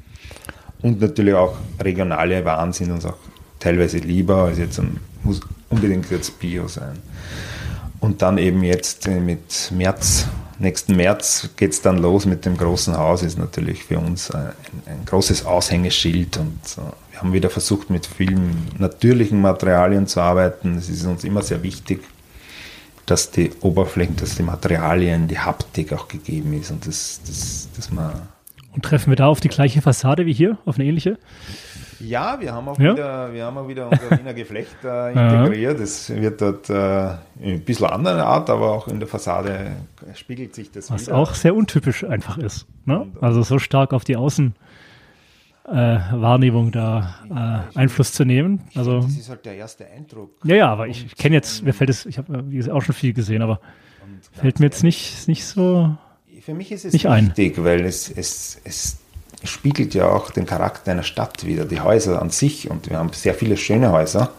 [0.83, 3.17] Und natürlich auch regionale Waren sind uns auch
[3.61, 5.41] teilweise lieber als jetzt ein, muss
[5.71, 6.99] unbedingt jetzt Bio sein.
[8.01, 10.27] Und dann eben jetzt mit März,
[10.59, 14.51] nächsten März geht es dann los mit dem großen Haus, ist natürlich für uns ein,
[14.87, 16.59] ein großes Aushängeschild und
[17.13, 20.75] wir haben wieder versucht, mit vielen natürlichen Materialien zu arbeiten.
[20.75, 22.03] Das ist uns immer sehr wichtig
[23.07, 27.91] dass die Oberflächen, dass die Materialien, die Haptik auch gegeben ist und das, das, das
[27.91, 28.13] man.
[28.73, 31.19] Und treffen wir da auf die gleiche Fassade wie hier, auf eine ähnliche?
[32.01, 32.93] Ja, wir haben auch ja.
[32.95, 35.79] wieder, wir haben auch wieder unser Wiener Geflecht äh, integriert.
[35.79, 39.73] Es wird dort äh, ein bisschen andere Art, aber auch in der Fassade
[40.15, 41.17] spiegelt sich das Was wieder.
[41.17, 42.67] auch sehr untypisch einfach ist.
[42.87, 43.07] Ne?
[43.21, 44.55] Also so stark auf die Außen
[45.65, 47.15] äh, Wahrnehmung da
[47.75, 48.61] äh, Einfluss zu nehmen.
[48.75, 50.33] Also, das ist halt der erste Eindruck.
[50.45, 53.43] Ja, ja, aber ich kenne jetzt, mir fällt es, ich habe auch schon viel gesehen,
[53.43, 53.61] aber
[54.33, 55.97] fällt mir jetzt nicht, nicht so.
[56.41, 57.65] Für mich ist es nicht wichtig, ein.
[57.65, 58.99] weil es, es, es
[59.45, 62.71] spiegelt ja auch den Charakter einer Stadt wieder, die Häuser an sich.
[62.71, 64.33] Und wir haben sehr viele schöne Häuser.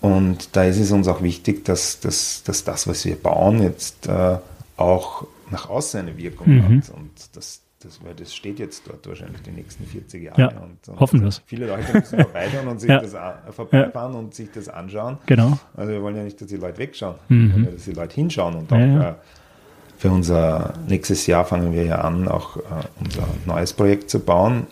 [0.00, 4.08] Und da ist es uns auch wichtig, dass, dass, dass das, was wir bauen, jetzt
[4.08, 4.38] äh,
[4.76, 6.62] auch nach außen eine Wirkung mhm.
[6.64, 6.90] hat.
[6.90, 10.40] Und dass das, weil das steht jetzt dort wahrscheinlich die nächsten 40 Jahre.
[10.40, 11.42] Ja, und, und hoffen wir es.
[11.46, 13.00] Viele Leute müssen vorbeifahren und sich ja.
[13.00, 13.14] das
[13.54, 14.18] vorbeifahren ja.
[14.18, 15.18] und sich das anschauen.
[15.26, 15.58] Genau.
[15.76, 17.46] Also wir wollen ja nicht, dass die Leute wegschauen, mhm.
[17.48, 19.14] wir wollen ja, dass die Leute hinschauen und auch äh,
[20.02, 22.60] für unser nächstes Jahr fangen wir ja an, auch äh,
[22.98, 24.66] unser neues Projekt zu bauen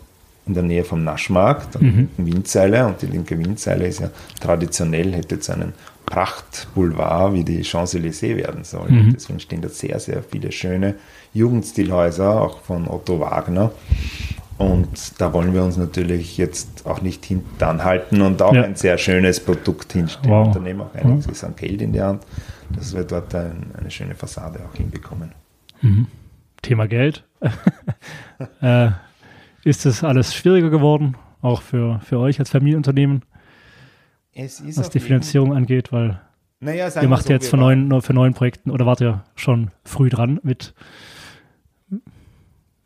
[0.46, 1.96] in der Nähe vom Naschmarkt, an der mhm.
[1.98, 2.86] linken Windseile.
[2.86, 5.72] Und die linke Windseile ist ja traditionell, hätte jetzt einen
[6.06, 8.90] Prachtboulevard wie die Champs-Élysées werden soll.
[8.90, 9.12] Mhm.
[9.14, 10.96] Deswegen stehen da sehr, sehr viele schöne
[11.32, 13.70] Jugendstilhäuser, auch von Otto Wagner.
[14.58, 18.62] Und da wollen wir uns natürlich jetzt auch nicht hinten halten und auch ja.
[18.62, 20.30] ein sehr schönes Produkt hinstellen.
[20.30, 20.52] Wow.
[20.52, 22.22] Da nehmen auch einiges an Geld in die Hand,
[22.68, 25.32] dass wir dort ein, eine schöne Fassade auch hinbekommen.
[25.80, 26.08] Mhm.
[26.60, 27.24] Thema Geld.
[28.60, 28.90] äh,
[29.64, 33.22] ist das alles schwieriger geworden, auch für, für euch als Familienunternehmen,
[34.34, 35.90] was die Finanzierung angeht?
[35.90, 36.20] Weil
[36.60, 40.10] naja, ihr macht so, jetzt für neuen, für neuen Projekten oder wart ihr schon früh
[40.10, 40.74] dran mit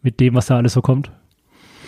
[0.05, 1.11] mit dem, was da alles so kommt?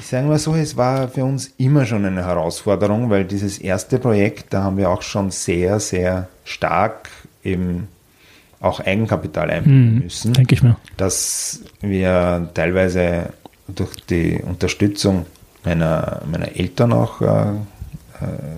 [0.01, 3.99] Ich sage mal so, es war für uns immer schon eine Herausforderung, weil dieses erste
[3.99, 7.09] Projekt, da haben wir auch schon sehr, sehr stark
[7.45, 7.89] eben
[8.61, 10.33] auch Eigenkapital einbringen hm, müssen.
[10.33, 10.77] Denke ich mir.
[10.97, 13.33] Dass wir teilweise
[13.69, 15.27] durch die Unterstützung
[15.65, 17.55] meiner, meiner Eltern auch äh, äh,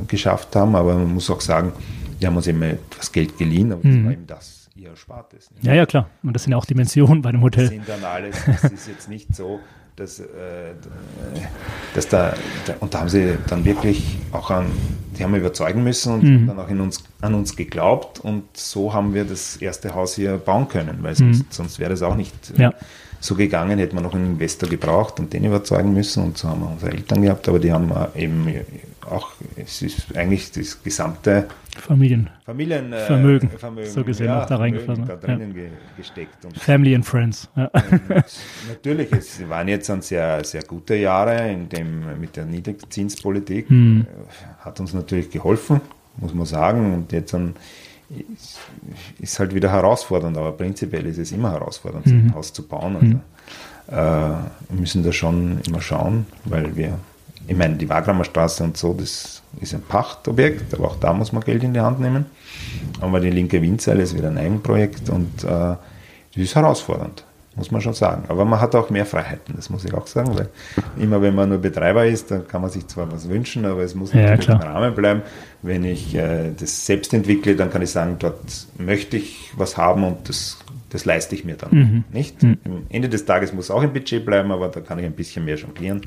[0.06, 1.72] geschafft haben, aber man muss auch sagen,
[2.20, 3.94] die haben uns eben etwas Geld geliehen, aber hm.
[3.94, 5.50] das war eben das ihr Erspartes.
[5.62, 6.08] Ja, ja, klar.
[6.22, 7.64] Und das sind ja auch Dimensionen bei einem Hotel.
[7.64, 9.60] Das sind dann alles, das ist jetzt nicht so,
[9.96, 10.74] dass, äh,
[11.94, 12.34] dass da,
[12.80, 14.66] und da haben sie dann wirklich auch an,
[15.18, 16.46] die haben überzeugen müssen und mhm.
[16.46, 20.36] dann auch in uns, an uns geglaubt und so haben wir das erste Haus hier
[20.38, 21.46] bauen können, weil sonst, mhm.
[21.50, 22.72] sonst wäre das auch nicht ja.
[23.18, 26.60] so gegangen, hätte man noch einen Investor gebraucht und den überzeugen müssen und so haben
[26.60, 28.46] wir unsere Eltern gehabt, aber die haben eben
[29.10, 32.30] auch, es ist eigentlich das gesamte Familien.
[32.44, 33.50] Familien äh, Vermögen,
[33.84, 35.06] so gesehen, ja, noch da reingeflossen.
[35.06, 35.64] Da drinnen ja.
[35.96, 36.44] gesteckt.
[36.44, 37.48] Und Family and Friends.
[37.56, 37.70] Ja.
[38.68, 43.68] natürlich, es waren jetzt dann sehr, sehr gute Jahre in dem, mit der Niedrigzinspolitik.
[43.68, 44.06] Hm.
[44.08, 45.80] Äh, hat uns natürlich geholfen,
[46.16, 46.94] muss man sagen.
[46.94, 47.54] Und jetzt dann
[48.08, 48.58] ist,
[49.20, 52.26] ist halt wieder herausfordernd, aber prinzipiell ist es immer herausfordernd, mhm.
[52.28, 52.96] ein Haus zu bauen.
[52.96, 53.20] Also, mhm.
[53.88, 53.94] äh,
[54.70, 56.98] wir müssen da schon immer schauen, weil wir
[57.48, 61.32] ich meine, die Wagramer Straße und so, das ist ein Pachtobjekt, aber auch da muss
[61.32, 62.26] man Geld in die Hand nehmen.
[63.00, 65.78] Aber die linke Windseile ist wieder ein Eigenprojekt und äh, das
[66.34, 67.24] ist herausfordernd,
[67.56, 68.24] muss man schon sagen.
[68.28, 70.50] Aber man hat auch mehr Freiheiten, das muss ich auch sagen, weil
[70.98, 73.94] immer wenn man nur Betreiber ist, dann kann man sich zwar was wünschen, aber es
[73.94, 75.22] muss natürlich ja, im Rahmen bleiben.
[75.62, 78.40] Wenn ich äh, das selbst entwickle, dann kann ich sagen, dort
[78.76, 80.58] möchte ich was haben und das
[80.90, 82.04] das leiste ich mir dann mhm.
[82.12, 82.42] nicht.
[82.42, 82.58] Mhm.
[82.64, 85.44] Am Ende des Tages muss auch ein Budget bleiben, aber da kann ich ein bisschen
[85.44, 86.00] mehr jonglieren.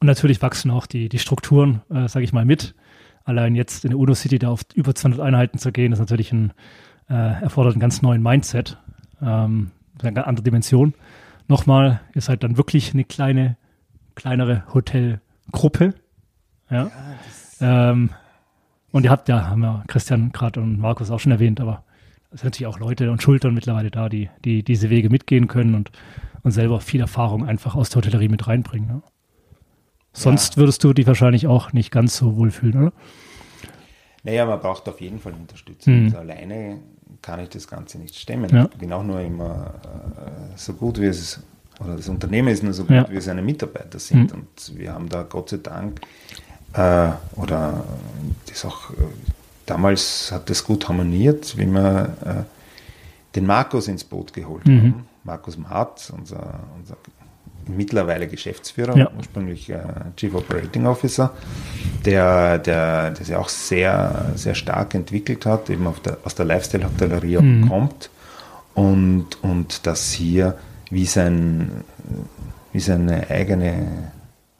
[0.00, 2.74] Und natürlich wachsen auch die, die Strukturen, äh, sage ich mal, mit.
[3.24, 6.32] Allein jetzt in der Uno City da auf über 200 Einheiten zu gehen, ist natürlich
[6.32, 6.52] ein,
[7.08, 8.78] äh, erfordert einen ganz neuen Mindset,
[9.20, 10.94] ähm, eine ganz andere Dimension.
[11.48, 13.56] Nochmal, ihr seid dann wirklich eine kleine,
[14.14, 15.94] kleinere Hotelgruppe.
[16.70, 16.90] Ja.
[17.60, 18.10] ja ähm,
[18.92, 21.84] und ihr habt ja, haben ja Christian gerade und Markus auch schon erwähnt, aber
[22.30, 25.74] es sind natürlich auch Leute und Schultern mittlerweile da, die, die diese Wege mitgehen können
[25.74, 25.90] und
[26.46, 28.86] und selber viel Erfahrung einfach aus der Hotellerie mit reinbringen.
[28.88, 29.02] Ne?
[30.16, 30.60] Sonst ja.
[30.60, 32.92] würdest du dich wahrscheinlich auch nicht ganz so wohlfühlen, oder?
[34.24, 36.00] Naja, man braucht auf jeden Fall Unterstützung.
[36.00, 36.04] Mhm.
[36.06, 36.78] Also alleine
[37.22, 38.50] kann ich das Ganze nicht stemmen.
[38.50, 38.68] Ja.
[38.72, 41.40] Ich bin auch nur immer äh, so gut, wie es
[41.78, 43.10] oder das Unternehmen ist nur so gut, ja.
[43.10, 44.32] wie seine Mitarbeiter sind.
[44.32, 44.40] Mhm.
[44.40, 46.00] Und wir haben da Gott sei Dank,
[46.72, 47.84] äh, oder
[48.48, 48.94] das auch, äh,
[49.66, 54.78] damals hat das gut harmoniert, wie wir äh, den Markus ins Boot geholt mhm.
[54.78, 55.08] haben.
[55.24, 56.96] Markus Maat, unser, unser
[57.68, 59.10] mittlerweile Geschäftsführer, ja.
[59.16, 59.78] ursprünglich äh,
[60.16, 61.34] Chief Operating Officer,
[62.04, 67.38] der, der, der sich auch sehr, sehr stark entwickelt hat, eben der, aus der Lifestyle-Hotellerie
[67.38, 67.68] mhm.
[67.68, 68.10] kommt
[68.74, 70.58] und, und das hier
[70.90, 71.84] wie, sein,
[72.72, 74.12] wie seine eigene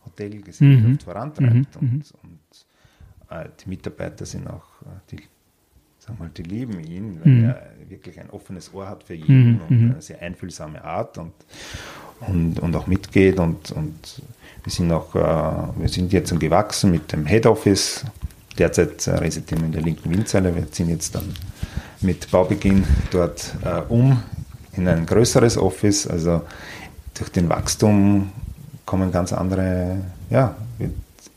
[0.05, 0.99] Hotelgesellschaft mhm.
[0.99, 1.53] vorantreibt.
[1.53, 1.65] Mhm.
[1.81, 2.03] Und, mhm.
[2.23, 2.67] und
[3.31, 5.23] äh, die Mitarbeiter sind auch, äh, die,
[5.99, 7.45] sagen wir mal, die lieben ihn, weil mhm.
[7.45, 9.61] er wirklich ein offenes Ohr hat für jeden mhm.
[9.69, 11.33] und eine sehr einfühlsame Art und,
[12.21, 13.39] und, und auch mitgeht.
[13.39, 14.23] Und, und
[14.65, 18.05] wir sind auch, äh, wir sind jetzt gewachsen mit dem Head Office.
[18.59, 20.55] Derzeit äh, residieren wir in der linken Windseile.
[20.55, 21.35] Wir ziehen jetzt dann
[22.01, 24.21] mit Baubeginn dort äh, um
[24.77, 26.07] in ein größeres Office.
[26.07, 26.43] Also
[27.15, 28.33] durch den Wachstum
[28.85, 29.99] kommen ganz andere,
[30.31, 30.55] ja,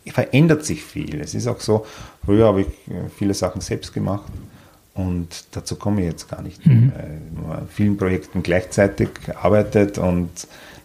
[0.07, 1.19] verändert sich viel.
[1.21, 1.85] Es ist auch so,
[2.25, 2.67] früher habe ich
[3.17, 4.31] viele Sachen selbst gemacht
[4.93, 6.65] und dazu komme ich jetzt gar nicht.
[6.65, 6.91] Mhm.
[7.47, 9.09] Man vielen Projekten gleichzeitig
[9.41, 10.29] arbeitet und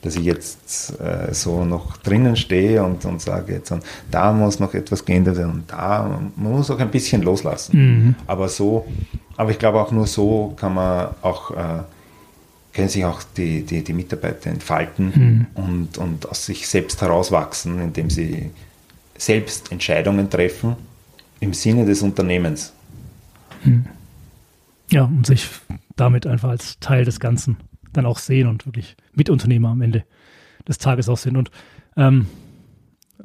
[0.05, 4.61] dass ich jetzt äh, so noch drinnen stehe und, und sage, jetzt, und da muss
[4.61, 7.76] noch etwas geändert werden und da, man muss auch ein bisschen loslassen.
[7.76, 8.14] Mhm.
[8.26, 8.86] Aber so,
[9.36, 11.82] aber ich glaube auch nur so kann man auch äh,
[12.74, 15.62] können sich auch die, die, die Mitarbeiter entfalten mhm.
[15.62, 18.50] und, und aus sich selbst herauswachsen, indem sie
[19.16, 20.76] selbst Entscheidungen treffen
[21.40, 22.72] im Sinne des Unternehmens.
[23.62, 23.86] Mhm.
[24.90, 25.48] Ja, und sich
[25.96, 27.57] damit einfach als Teil des Ganzen
[27.97, 30.05] dann auch sehen und wirklich Mitunternehmer am Ende
[30.68, 31.36] des Tages auch sind.
[31.36, 31.51] Und
[31.97, 32.26] ähm,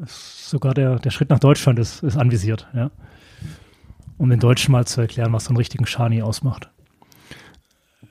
[0.05, 2.91] sogar der, der Schritt nach Deutschland ist, ist anvisiert, ja.
[4.17, 6.69] Um den Deutschen mal zu erklären, was so einen richtigen Shani ausmacht.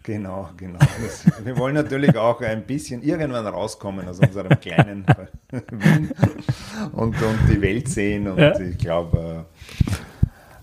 [0.08, 0.78] Genau, genau.
[0.78, 5.04] Das, wir wollen natürlich auch ein bisschen irgendwann rauskommen aus unserem kleinen
[6.92, 8.26] und, und die Welt sehen.
[8.26, 8.58] Und ja.
[8.58, 9.44] ich glaube,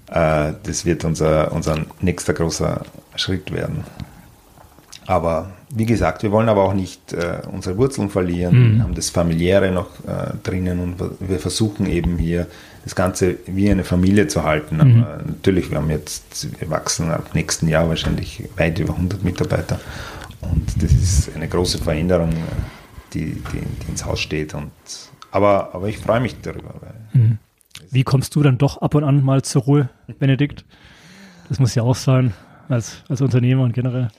[0.10, 2.84] äh, das wird unser, unser nächster großer
[3.16, 3.84] Schritt werden.
[5.08, 8.76] Aber wie gesagt, wir wollen aber auch nicht äh, unsere Wurzeln verlieren.
[8.76, 8.84] Mhm.
[8.84, 12.48] Haben das Familiäre noch äh, drinnen und wir versuchen eben hier
[12.84, 14.78] das Ganze wie eine Familie zu halten.
[14.78, 15.04] Mhm.
[15.04, 19.80] Aber natürlich, wir haben jetzt, wir wachsen ab nächsten Jahr wahrscheinlich weit über 100 Mitarbeiter
[20.42, 22.32] und das ist eine große Veränderung,
[23.14, 24.54] die, die, die ins Haus steht.
[24.54, 24.72] Und,
[25.32, 26.74] aber, aber ich freue mich darüber.
[27.14, 27.38] Mhm.
[27.92, 29.90] Wie kommst du dann doch ab und an mal zur Ruhe,
[30.20, 30.66] Benedikt?
[31.50, 32.34] Das muss ja auch sein,
[32.70, 34.10] als, als Unternehmer und generell.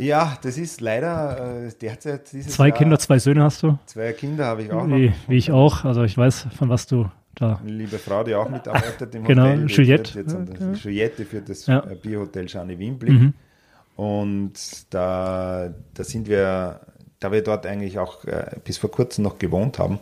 [0.00, 3.78] Ja, das ist leider äh, derzeit Zwei Jahr, Kinder, zwei Söhne hast du?
[3.86, 5.14] Zwei Kinder habe ich auch wie, noch.
[5.28, 5.84] Wie ich auch.
[5.84, 7.60] Also ich weiß, von was du da.
[7.64, 9.56] Liebe Frau, die auch mitarbeitet im genau, Hotel.
[9.58, 10.18] Genau, Juliette.
[10.18, 10.72] Jetzt an ja.
[10.72, 11.80] Juliette für das ja.
[11.80, 13.12] Äh, Bierhotel Schane Wienblick.
[13.12, 13.34] Mhm.
[13.96, 14.52] Und
[14.88, 16.80] da, da sind wir,
[17.18, 19.98] da wir dort eigentlich auch äh, bis vor kurzem noch gewohnt haben,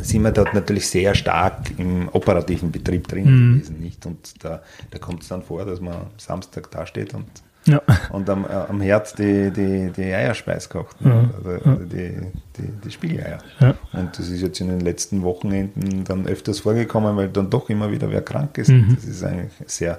[0.00, 3.52] sind wir dort natürlich sehr stark im operativen Betrieb drin mhm.
[3.54, 3.80] gewesen.
[3.80, 4.06] Nicht?
[4.06, 7.26] Und da, da kommt es dann vor, dass man Samstag dasteht und
[7.70, 7.82] ja.
[8.10, 11.10] Und am, äh, am Herd die, die, die Eierspeis kocht, ne?
[11.10, 11.36] ja.
[11.36, 12.16] also, also die,
[12.56, 13.38] die, die Spiegeleier.
[13.60, 13.74] Ja.
[13.92, 17.90] Und das ist jetzt in den letzten Wochenenden dann öfters vorgekommen, weil dann doch immer
[17.90, 18.68] wieder wer krank ist.
[18.68, 18.94] Mhm.
[18.94, 19.98] Das ist eigentlich sehr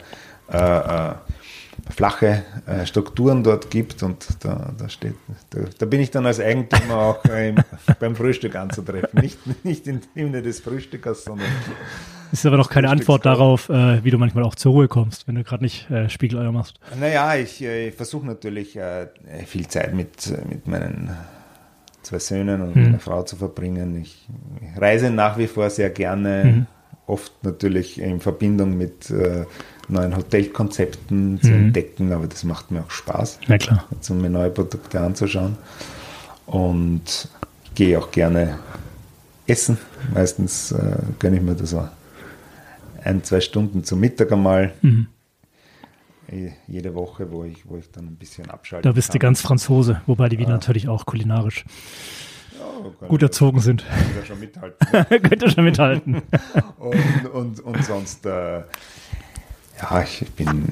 [0.51, 1.13] äh, äh,
[1.89, 5.15] flache äh, Strukturen dort gibt und da, da steht,
[5.49, 7.55] da, da, bin ich dann als Eigentümer auch äh,
[7.99, 9.19] beim Frühstück anzutreffen.
[9.19, 11.47] Nicht, nicht im Sinne des Frühstückers, sondern
[12.31, 15.35] ist aber noch keine Antwort darauf, äh, wie du manchmal auch zur Ruhe kommst, wenn
[15.35, 16.79] du gerade nicht äh, Spiegeleier machst.
[16.99, 19.07] Naja, ich, äh, ich versuche natürlich äh,
[19.45, 21.15] viel Zeit mit, mit meinen
[22.03, 22.83] zwei Söhnen und mhm.
[22.83, 24.01] meiner Frau zu verbringen.
[24.01, 24.27] Ich,
[24.61, 26.65] ich, reise nach wie vor sehr gerne, mhm.
[27.07, 29.45] oft natürlich in Verbindung mit äh,
[29.87, 31.65] neuen Hotelkonzepten zu mhm.
[31.65, 33.85] entdecken, aber das macht mir auch Spaß, ja, klar.
[33.95, 35.57] also, mir neue Produkte anzuschauen.
[36.45, 37.29] Und
[37.75, 38.59] gehe auch gerne
[39.47, 39.77] essen.
[40.13, 41.87] Meistens äh, gönne ich mir das auch
[43.03, 44.73] ein, zwei Stunden zum Mittag einmal.
[44.81, 45.07] Mhm.
[46.67, 48.87] Jede Woche, wo ich, wo ich dann ein bisschen abschalte.
[48.87, 49.13] Da bist kann.
[49.13, 50.53] du ganz Franzose, wobei die Wiener ah.
[50.53, 51.65] natürlich auch kulinarisch
[52.57, 53.83] ja, gut erzogen sind.
[53.85, 54.87] Könnt ihr schon mithalten.
[55.29, 56.21] könnt ihr schon mithalten.
[56.79, 60.63] und, und, und sonst, äh, ja, ich bin,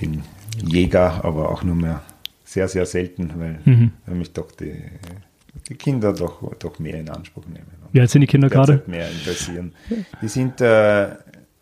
[0.00, 0.22] bin
[0.64, 2.02] Jäger, aber auch nur mehr
[2.44, 3.92] sehr, sehr selten, weil, mhm.
[4.04, 4.74] weil mich doch die,
[5.68, 7.66] die Kinder doch, doch mehr in Anspruch nehmen.
[7.92, 8.82] Wie alt sind die Kinder gerade?
[8.86, 9.74] Mehr interessieren.
[10.20, 11.10] Die sind äh,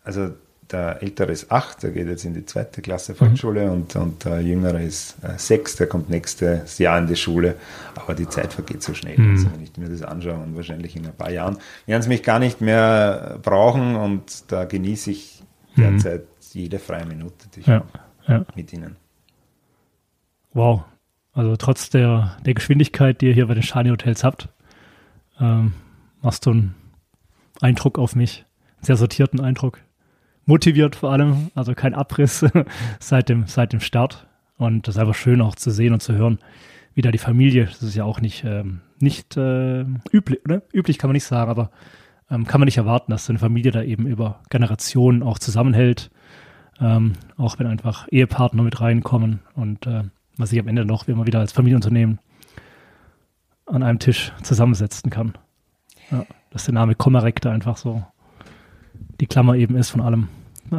[0.03, 0.31] also
[0.71, 3.71] der Ältere ist acht, der geht jetzt in die zweite Klasse Volksschule mhm.
[3.71, 7.55] und, und der Jüngere ist äh, sechs, der kommt nächstes Jahr in die Schule.
[7.95, 9.17] Aber die Zeit vergeht so schnell.
[9.17, 9.31] Mhm.
[9.31, 12.23] Also wenn ich mir das anschaue und wahrscheinlich in ein paar Jahren werden sie mich
[12.23, 15.43] gar nicht mehr brauchen und da genieße ich
[15.75, 15.81] mhm.
[15.81, 16.27] derzeit mhm.
[16.53, 17.83] jede freie Minute ja,
[18.27, 18.45] ja.
[18.55, 18.95] mit ihnen.
[20.53, 20.83] Wow.
[21.33, 24.49] Also trotz der, der Geschwindigkeit, die ihr hier bei den Shani Hotels habt,
[25.39, 25.73] ähm,
[26.21, 26.75] machst du einen
[27.61, 28.45] Eindruck auf mich.
[28.81, 29.79] Sehr sortierten Eindruck
[30.51, 32.45] motiviert vor allem, also kein Abriss
[32.99, 34.27] seit dem, seit dem Start.
[34.57, 36.39] Und das ist einfach schön auch zu sehen und zu hören,
[36.93, 40.61] wie da die Familie, das ist ja auch nicht, ähm, nicht äh, üblich, oder?
[40.73, 41.71] Üblich kann man nicht sagen, aber
[42.29, 46.11] ähm, kann man nicht erwarten, dass so eine Familie da eben über Generationen auch zusammenhält,
[46.81, 50.03] ähm, auch wenn einfach Ehepartner mit reinkommen und äh,
[50.35, 52.19] man sich am Ende noch wie immer wieder als Familienunternehmen
[53.67, 55.33] an einem Tisch zusammensetzen kann.
[56.11, 58.03] Ja, dass der Name Commerect einfach so
[59.21, 60.27] die Klammer eben ist von allem,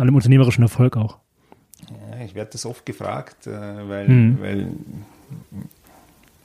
[0.01, 1.19] allem unternehmerischen Erfolg auch.
[1.89, 4.39] Ja, ich werde das oft gefragt, äh, weil, mhm.
[4.41, 4.69] weil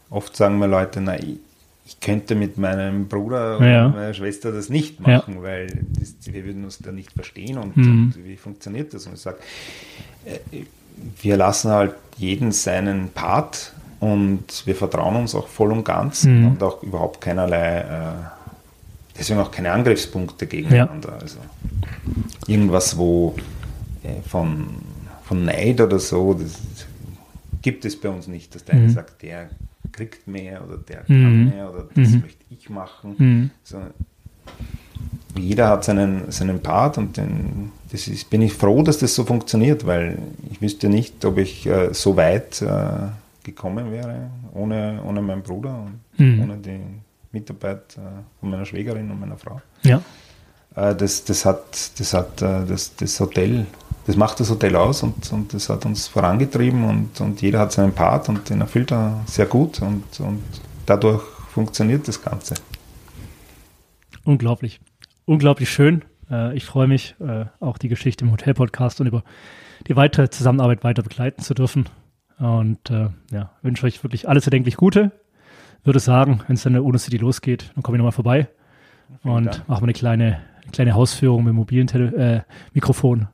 [0.10, 1.38] oft sagen mir Leute, na, ich,
[1.86, 3.88] ich könnte mit meinem Bruder oder ja.
[3.90, 5.44] meiner Schwester das nicht machen, ja.
[5.44, 5.68] weil
[6.00, 8.14] das, wir würden uns da nicht verstehen und, mhm.
[8.16, 9.08] und, wie funktioniert das?
[9.08, 9.38] Und ich sage,
[10.26, 10.64] äh,
[11.22, 16.48] wir lassen halt jeden seinen Part und wir vertrauen uns auch voll und ganz mhm.
[16.48, 18.38] und auch überhaupt keinerlei äh,
[19.18, 21.10] deswegen auch keine Angriffspunkte gegeneinander.
[21.10, 21.18] Ja.
[21.20, 21.38] Also
[22.48, 23.36] irgendwas, wo
[24.04, 24.68] äh, von,
[25.24, 26.60] von Neid oder so, das
[27.62, 28.84] gibt es bei uns nicht, dass der mhm.
[28.84, 29.50] eine sagt, der
[29.92, 31.50] kriegt mehr oder der kann mhm.
[31.50, 32.22] mehr oder das mhm.
[32.22, 33.16] möchte ich machen.
[33.18, 33.52] Mhm.
[33.64, 33.82] So,
[35.36, 39.24] jeder hat seinen, seinen Part und den, das ist, bin ich froh, dass das so
[39.24, 40.18] funktioniert, weil
[40.52, 43.10] ich wüsste nicht, ob ich äh, so weit äh,
[43.44, 46.42] gekommen wäre ohne, ohne meinen Bruder und mhm.
[46.42, 47.02] ohne den
[47.32, 48.02] Mitarbeit äh,
[48.40, 49.62] von meiner Schwägerin und meiner Frau.
[49.84, 50.02] Ja.
[50.78, 53.66] Äh, das, das hat, das hat äh, das, das Hotel,
[54.06, 57.72] das macht das Hotel aus und, und das hat uns vorangetrieben und, und jeder hat
[57.72, 60.44] seinen Part und den erfüllt er sehr gut und, und
[60.86, 62.56] dadurch funktioniert das Ganze.
[64.24, 64.80] Unglaublich.
[65.26, 66.06] Unglaublich schön.
[66.54, 67.16] Ich freue mich,
[67.62, 69.24] auch die Geschichte im Hotel-Podcast und über
[69.88, 71.88] die weitere Zusammenarbeit weiter begleiten zu dürfen.
[72.38, 72.90] Und
[73.32, 75.12] ja, wünsche euch wirklich alles erdenklich Gute
[75.88, 78.48] würde sagen, wenn es dann in der Uno City losgeht, dann komme ich nochmal vorbei
[79.22, 79.70] Vielen und Dank.
[79.70, 83.28] machen wir eine kleine, eine kleine Hausführung mit mobilen Tele äh, Mikrofon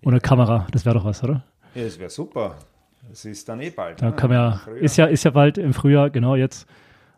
[0.00, 0.66] und einer Kamera.
[0.72, 1.44] Das wäre doch was, oder?
[1.74, 2.56] Ja, das wäre super.
[3.08, 4.00] Das ist dann eh bald.
[4.00, 4.16] Da ne?
[4.16, 6.66] kann man ja, ist ja, ist ja bald im Frühjahr, genau jetzt.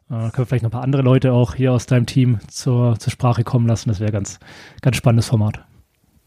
[0.09, 2.99] Äh, können wir vielleicht noch ein paar andere Leute auch hier aus deinem Team zur,
[2.99, 3.89] zur Sprache kommen lassen.
[3.89, 4.39] Das wäre ganz,
[4.83, 5.65] ganz spannendes Format.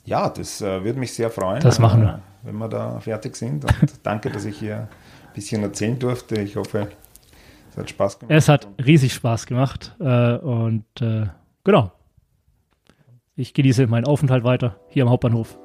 [0.05, 1.61] Ja, das äh, würde mich sehr freuen.
[1.61, 2.21] Das machen wir.
[2.43, 3.65] Wenn wir da fertig sind.
[3.65, 6.39] Und danke, dass ich hier ein bisschen erzählen durfte.
[6.39, 6.87] Ich hoffe,
[7.71, 8.35] es hat Spaß gemacht.
[8.35, 9.95] Es hat riesig Spaß gemacht.
[9.99, 11.27] Äh, und äh,
[11.63, 11.91] genau.
[13.39, 15.59] Ich genieße meinen Aufenthalt weiter hier am Hauptbahnhof.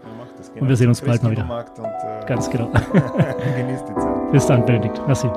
[0.55, 1.45] Ja, und wir sehen uns bald mal wieder.
[1.79, 2.67] Und, äh, Ganz genau.
[3.57, 4.31] Genießt die Zeit.
[4.31, 5.01] Bis dann, Benedikt.
[5.07, 5.31] Merci.